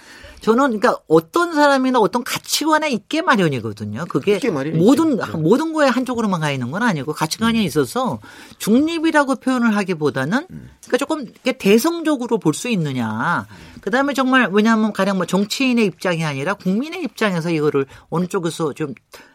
저는 0.42 0.80
그러니까 0.80 0.98
어떤 1.08 1.54
사람이나 1.54 2.00
어떤 2.00 2.24
가치관에 2.24 2.90
있게 2.90 3.22
마련이거든요. 3.22 4.06
그게. 4.10 4.40
모든 4.78 5.18
네. 5.18 5.26
모든 5.38 5.74
거에 5.74 5.88
한쪽으로만 5.88 6.40
가 6.42 6.50
있는 6.52 6.72
건 6.72 6.82
아니고 6.82 7.14
가치관이 7.14 7.64
있어서 7.66 8.20
중립이라고 8.58 9.36
표현을 9.36 9.76
하기보다는 9.76 10.48
그러니까 10.48 10.98
조금 10.98 11.26
대성적으로 11.58 12.38
볼 12.40 12.54
수 12.54 12.70
있느냐. 12.70 13.46
그다음에 13.82 14.14
정말 14.14 14.50
왜냐하면 14.52 14.92
가령 14.94 15.18
뭐 15.18 15.26
정치인의 15.26 15.86
입장이 15.86 16.24
아니라 16.26 16.54
국민의 16.54 17.04
입장에서 17.04 17.50
이거를 17.50 17.86
어느 18.10 18.28
쪽에서 18.28 18.74
좀 18.74 18.94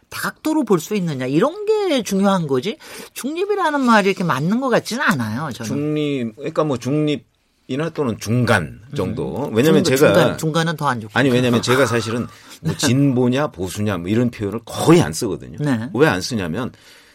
다각도로 0.09 0.63
볼 0.65 0.79
수 0.79 0.95
있느냐 0.95 1.25
이런 1.25 1.65
게 1.65 2.03
중요한 2.03 2.45
거지 2.47 2.77
중립이라는 3.13 3.81
말이 3.81 4.09
이렇게 4.09 4.23
맞는 4.23 4.61
것 4.61 4.69
같지는 4.69 5.01
않아요 5.03 5.51
저는 5.51 5.67
중립, 5.67 6.35
그러니까 6.35 6.63
뭐 6.63 6.77
중립 6.77 7.25
이나 7.67 7.89
또는 7.89 8.17
중간 8.19 8.79
정도. 8.95 9.49
왜냐면 9.53 9.83
중- 9.83 9.95
제가 9.95 10.13
중간, 10.13 10.37
중간 10.37 10.67
은 10.67 10.75
더 10.77 10.85
안 10.87 10.99
좋고 11.01 11.11
아니 11.17 11.29
왜냐면 11.31 11.61
제가 11.63 11.85
사실은 11.87 12.27
뭐 12.61 12.75
진보냐 12.77 13.47
보수냐 13.47 13.97
뭐 13.97 14.07
이런 14.09 14.29
표현을 14.29 14.59
거의 14.65 15.01
안 15.01 15.11
쓰거든요. 15.13 15.57
네. 15.59 15.89
왜안 15.93 16.21
쓰냐면 16.21 16.71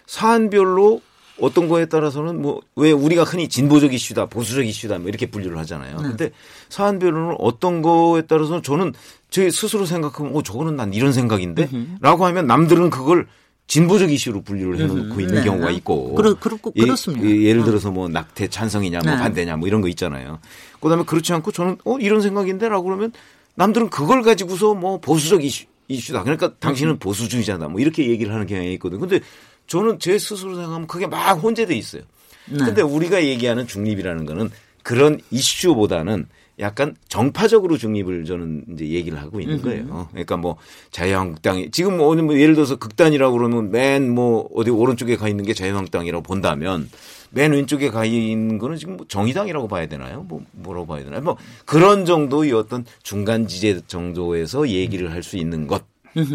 사안별로 0.06 1.00
어떤 1.40 1.68
거에 1.68 1.86
따라서는 1.86 2.42
뭐 2.42 2.60
왜 2.76 2.92
우리가 2.92 3.24
흔히 3.24 3.48
진보적 3.48 3.92
이슈다 3.94 4.26
보수적 4.26 4.66
이슈다 4.66 4.98
뭐 4.98 5.08
이렇게 5.08 5.26
분류를 5.26 5.56
하잖아요. 5.58 5.96
네. 5.98 6.02
근데 6.02 6.30
사안별로는 6.68 7.36
어떤 7.38 7.80
거에 7.82 8.22
따라서는 8.22 8.62
저는 8.62 8.92
제 9.30 9.50
스스로 9.50 9.86
생각하면 9.86 10.34
어 10.34 10.42
저거는 10.42 10.76
난 10.76 10.92
이런 10.94 11.12
생각인데라고 11.12 12.26
하면 12.26 12.46
남들은 12.46 12.90
그걸 12.90 13.26
진보적 13.70 14.10
이슈로 14.10 14.42
분류를 14.42 14.80
해놓고 14.80 15.20
있는 15.20 15.36
네. 15.36 15.44
경우가 15.44 15.70
있고. 15.70 16.16
그렇- 16.16 16.34
그렇고- 16.40 16.72
예- 16.74 16.80
그렇습니다. 16.82 17.24
예, 17.24 17.42
예를 17.44 17.62
들어서 17.62 17.92
뭐 17.92 18.08
낙태 18.08 18.48
찬성이냐 18.48 18.98
뭐 19.04 19.12
네. 19.12 19.16
반대냐 19.16 19.56
뭐 19.58 19.68
이런 19.68 19.80
거 19.80 19.86
있잖아요. 19.86 20.40
그 20.80 20.88
다음에 20.88 21.04
그렇지 21.04 21.32
않고 21.32 21.52
저는 21.52 21.76
어 21.84 21.96
이런 22.00 22.20
생각인데 22.20 22.68
라고 22.68 22.82
그러면 22.82 23.12
남들은 23.54 23.90
그걸 23.90 24.22
가지고서 24.22 24.74
뭐 24.74 24.98
보수적 24.98 25.44
이슈, 25.44 25.66
이슈다. 25.86 26.24
그러니까 26.24 26.52
당신은 26.58 26.98
보수주의자다. 26.98 27.68
뭐 27.68 27.80
이렇게 27.80 28.08
얘기를 28.08 28.34
하는 28.34 28.48
경향이 28.48 28.72
있거든요. 28.74 28.98
근데 28.98 29.20
저는 29.68 30.00
제 30.00 30.18
스스로 30.18 30.56
생각하면 30.56 30.88
그게 30.88 31.06
막 31.06 31.34
혼재돼 31.34 31.72
있어요. 31.76 32.02
네. 32.46 32.58
근데 32.64 32.82
우리가 32.82 33.24
얘기하는 33.24 33.68
중립이라는 33.68 34.26
거는 34.26 34.50
그런 34.82 35.20
이슈보다는 35.30 36.26
약간 36.60 36.94
정파적으로 37.08 37.76
중립을 37.78 38.24
저는 38.24 38.64
이제 38.74 38.86
얘기를 38.88 39.18
하고 39.20 39.40
있는 39.40 39.62
거예요. 39.62 40.08
그러니까 40.10 40.36
뭐 40.36 40.56
자유한국당이 40.90 41.70
지금 41.70 41.96
뭐뭐 41.96 42.38
예를 42.38 42.54
들어서 42.54 42.76
극단이라고 42.76 43.36
그러면 43.36 43.70
맨 43.70 44.10
뭐 44.10 44.48
어디 44.54 44.70
오른쪽에 44.70 45.16
가 45.16 45.28
있는 45.28 45.44
게 45.44 45.54
자유한국당이라고 45.54 46.22
본다면 46.22 46.88
맨 47.30 47.52
왼쪽에 47.52 47.90
가 47.90 48.04
있는 48.04 48.58
거는 48.58 48.76
지금 48.76 48.96
뭐 48.96 49.06
정의당이라고 49.08 49.68
봐야 49.68 49.86
되나요? 49.86 50.24
뭐 50.28 50.42
뭐라고 50.52 50.86
봐야 50.86 51.04
되나요? 51.04 51.20
뭐 51.22 51.36
그런 51.64 52.04
정도의 52.04 52.52
어떤 52.52 52.84
중간 53.02 53.46
지대 53.46 53.80
정도에서 53.86 54.68
얘기를 54.68 55.12
할 55.12 55.22
수 55.22 55.36
있는 55.36 55.66
것. 55.66 55.84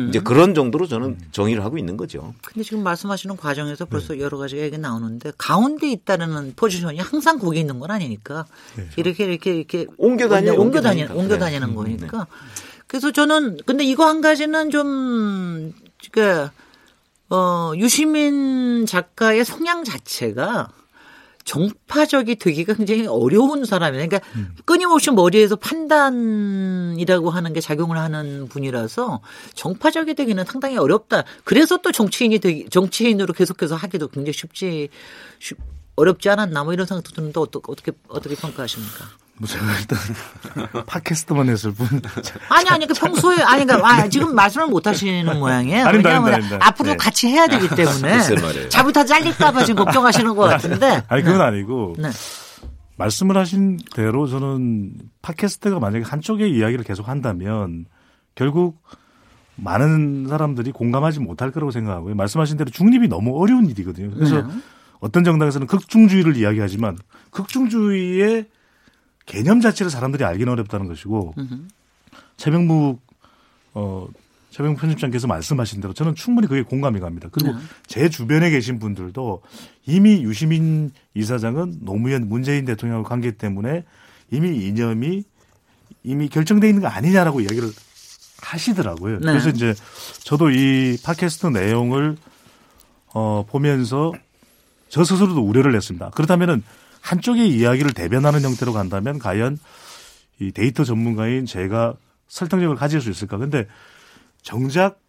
이제 0.09 0.19
그런 0.19 0.55
정도로 0.55 0.87
저는 0.87 1.17
정의를 1.31 1.63
하고 1.63 1.77
있는 1.77 1.97
거죠. 1.97 2.33
근데 2.41 2.63
지금 2.63 2.83
말씀하시는 2.83 3.35
과정에서 3.37 3.85
벌써 3.85 4.17
여러 4.19 4.37
가지 4.37 4.57
얘기 4.57 4.77
나오는데 4.77 5.33
가운데 5.37 5.91
있다는 5.91 6.53
포지션이 6.55 6.99
항상 6.99 7.39
거기 7.39 7.59
있는 7.59 7.79
건 7.79 7.91
아니니까 7.91 8.45
이렇게 8.95 9.25
이렇게 9.25 9.55
이렇게 9.55 9.87
옮겨 9.97 10.29
다녀요, 10.29 10.59
옮겨 10.59 10.81
다니. 10.81 11.03
옮겨 11.03 11.35
네. 11.35 11.39
다니는 11.39 11.69
음, 11.69 11.75
거니까 11.75 12.27
그래서 12.87 13.11
저는 13.11 13.57
근데 13.65 13.83
이거 13.83 14.05
한 14.07 14.21
가지는 14.21 14.69
좀 14.69 15.73
그러니까 16.11 16.51
어 17.29 17.73
유시민 17.75 18.85
작가의 18.85 19.43
성향 19.43 19.83
자체가 19.83 20.69
정파적이 21.45 22.35
되기가 22.35 22.73
굉장히 22.73 23.05
어려운 23.05 23.65
사람이에요. 23.65 24.07
그러니까 24.07 24.27
음. 24.35 24.55
끊임없이 24.65 25.11
머리에서 25.11 25.55
판단이라고 25.55 27.29
하는 27.29 27.53
게 27.53 27.61
작용을 27.61 27.97
하는 27.97 28.49
분이라서 28.49 29.21
정파적이 29.53 30.15
되기는 30.15 30.43
상당히 30.45 30.77
어렵다. 30.77 31.23
그래서 31.43 31.77
또 31.77 31.91
정치인이 31.91 32.39
되기, 32.39 32.67
정치인으로 32.69 33.33
계속해서 33.33 33.75
하기도 33.75 34.07
굉장히 34.07 34.33
쉽지, 34.33 34.89
쉽, 35.39 35.57
어렵지 35.95 36.29
않았나 36.29 36.63
뭐 36.63 36.73
이런 36.73 36.87
생각도 36.87 37.11
드는데 37.11 37.39
어떻게, 37.39 37.71
어떻게, 37.71 37.91
어떻게 38.07 38.35
평가하십니까? 38.35 39.05
뭐 39.37 39.47
제가 39.47 39.65
일단 39.79 40.85
팟캐스트만 40.85 41.49
했을 41.49 41.73
뿐. 41.73 41.87
아니 42.49 42.69
아니 42.69 42.87
그 42.87 42.93
평소에 42.93 43.37
아니 43.41 43.65
그러니까 43.65 43.87
아, 43.89 44.07
지금 44.07 44.33
말씀을 44.33 44.67
못 44.67 44.87
하시는 44.87 45.25
모양이에요. 45.39 45.85
아닙니다, 45.85 46.09
왜냐하면 46.09 46.33
아닙니다, 46.33 46.35
아닙니다. 46.55 46.67
앞으로 46.67 46.89
네. 46.91 46.97
같이 46.97 47.27
해야 47.27 47.47
되기 47.47 47.67
때문에. 47.75 48.69
잘부터 48.69 49.03
잘릴까봐 49.03 49.65
지금 49.65 49.83
걱정하시는 49.83 50.35
것 50.35 50.43
같은데. 50.43 51.03
아니 51.09 51.23
그건 51.23 51.41
아니고 51.41 51.95
네. 51.97 52.09
말씀을 52.97 53.35
하신 53.35 53.79
대로 53.93 54.25
저는 54.27 54.93
팟캐스트가 55.21 55.79
만약에 55.79 56.05
한쪽의 56.05 56.51
이야기를 56.51 56.85
계속 56.85 57.09
한다면 57.09 57.85
결국 58.35 58.81
많은 59.57 60.27
사람들이 60.29 60.71
공감하지 60.71 61.19
못할 61.19 61.51
거라고 61.51 61.71
생각하고요. 61.71 62.15
말씀하신 62.15 62.55
대로 62.55 62.69
중립이 62.69 63.09
너무 63.09 63.37
어려운 63.41 63.65
일이거든요. 63.69 64.11
그래서 64.13 64.41
네. 64.43 64.53
어떤 65.01 65.25
정당에서는 65.25 65.67
극중주의를 65.67 66.37
이야기하지만 66.37 66.97
극중주의의 67.31 68.45
개념 69.25 69.61
자체를 69.61 69.89
사람들이 69.89 70.23
알기는 70.23 70.51
어렵다는 70.51 70.87
것이고 70.87 71.33
최병묵 72.37 73.01
어 73.73 74.07
최병묵 74.51 74.79
편집장께서 74.79 75.27
말씀하신 75.27 75.81
대로 75.81 75.93
저는 75.93 76.15
충분히 76.15 76.47
그게 76.47 76.61
공감이 76.61 76.99
갑니다. 76.99 77.27
그리고 77.31 77.51
네. 77.51 77.59
제 77.87 78.07
주변에 78.07 78.49
계신 78.49 78.79
분들도 78.79 79.41
이미 79.85 80.23
유시민 80.23 80.91
이사장은 81.13 81.79
노무현 81.81 82.29
문재인 82.29 82.63
대통령과 82.63 83.09
관계 83.09 83.31
때문에 83.31 83.83
이미 84.31 84.65
이념이 84.65 85.23
이미 86.03 86.29
결정돼 86.29 86.69
있는 86.69 86.81
거 86.81 86.87
아니냐라고 86.87 87.41
이야기를 87.41 87.69
하시더라고요. 88.41 89.19
네. 89.19 89.25
그래서 89.25 89.49
이제 89.49 89.73
저도 90.23 90.51
이 90.51 90.97
팟캐스트 91.03 91.47
내용을 91.47 92.15
어 93.13 93.45
보면서 93.49 94.13
저 94.87 95.03
스스로도 95.03 95.41
우려를 95.41 95.75
했습니다. 95.75 96.11
그렇다면은 96.11 96.63
한쪽의 97.05 97.49
이야기를 97.49 97.93
대변하는 97.93 98.41
형태로 98.41 98.73
간다면 98.73 99.19
과연 99.19 99.59
이 100.39 100.51
데이터 100.51 100.83
전문가인 100.83 101.45
제가 101.45 101.93
설득력을 102.27 102.75
가질 102.75 102.99
수 102.99 103.11
있을까? 103.11 103.37
근데 103.37 103.67
정작 104.41 104.99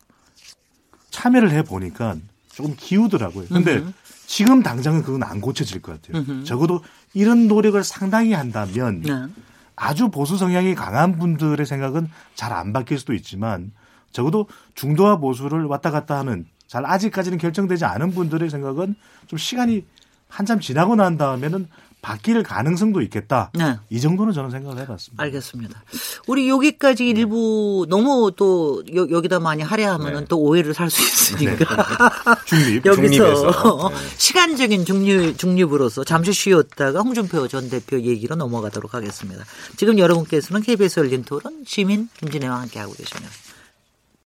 참여를 1.11 1.51
해 1.53 1.63
보니까 1.63 2.17
조금 2.53 2.75
기우더라고요. 2.77 3.47
근데 3.49 3.83
지금 4.27 4.63
당장은 4.63 5.03
그건 5.05 5.23
안 5.23 5.41
고쳐질 5.41 5.81
것 5.81 6.01
같아요. 6.03 6.45
적어도 6.45 6.85
이런 7.15 7.49
노력을 7.49 7.83
상당히 7.83 8.35
한다면 8.35 9.01
네. 9.01 9.13
아주 9.75 10.11
보수 10.11 10.37
성향이 10.37 10.75
강한 10.75 11.19
분들의 11.19 11.65
생각은 11.65 12.11
잘 12.35 12.53
안 12.53 12.75
바뀔 12.75 12.99
수도 12.99 13.15
있지만 13.15 13.73
적어도 14.13 14.49
중도와 14.75 15.17
보수를 15.17 15.65
왔다 15.65 15.91
갔다 15.91 16.19
하는 16.19 16.47
잘 16.67 16.85
아직까지는 16.85 17.39
결정되지 17.39 17.87
않은 17.87 18.13
분들의 18.13 18.51
생각은 18.51 18.97
좀 19.27 19.39
시간이 19.39 19.87
한참 20.29 20.61
지나고 20.61 20.97
난 20.97 21.17
다음에는 21.17 21.69
바뀔 22.07 22.45
가능성도 22.45 23.03
있겠다. 23.03 23.51
네. 23.53 23.77
이 23.91 24.01
정도는 24.01 24.33
저는 24.33 24.53
생각을 24.53 24.81
해봤습니다. 24.83 25.21
알겠습니다. 25.25 25.83
우리 26.29 26.49
여기까지 26.49 27.05
일부 27.05 27.85
너무 27.89 28.31
또 28.37 28.85
여, 28.95 29.09
여기다 29.11 29.41
많이 29.41 29.65
하려하면은 29.65 30.21
네. 30.21 30.27
또 30.29 30.39
오해를 30.39 30.73
살 30.73 30.89
수 30.89 31.03
있으니까 31.03 31.67
중립. 32.45 32.87
여기서 32.87 33.03
중립에서. 33.03 33.91
네. 33.91 33.97
시간적인 34.19 34.85
중립, 34.85 35.37
중립으로서 35.37 36.05
잠시 36.05 36.33
쉬었다가 36.33 37.01
홍준표 37.01 37.49
전 37.49 37.69
대표 37.69 38.01
얘기로 38.01 38.37
넘어가도록 38.37 38.95
하겠습니다. 38.95 39.45
지금 39.77 39.99
여러분께서는 39.99 40.63
KBS 40.63 41.01
열린 41.01 41.25
토론 41.25 41.65
시민 41.67 42.09
김진애와 42.21 42.61
함께하고 42.61 42.93
계십니다. 42.93 43.33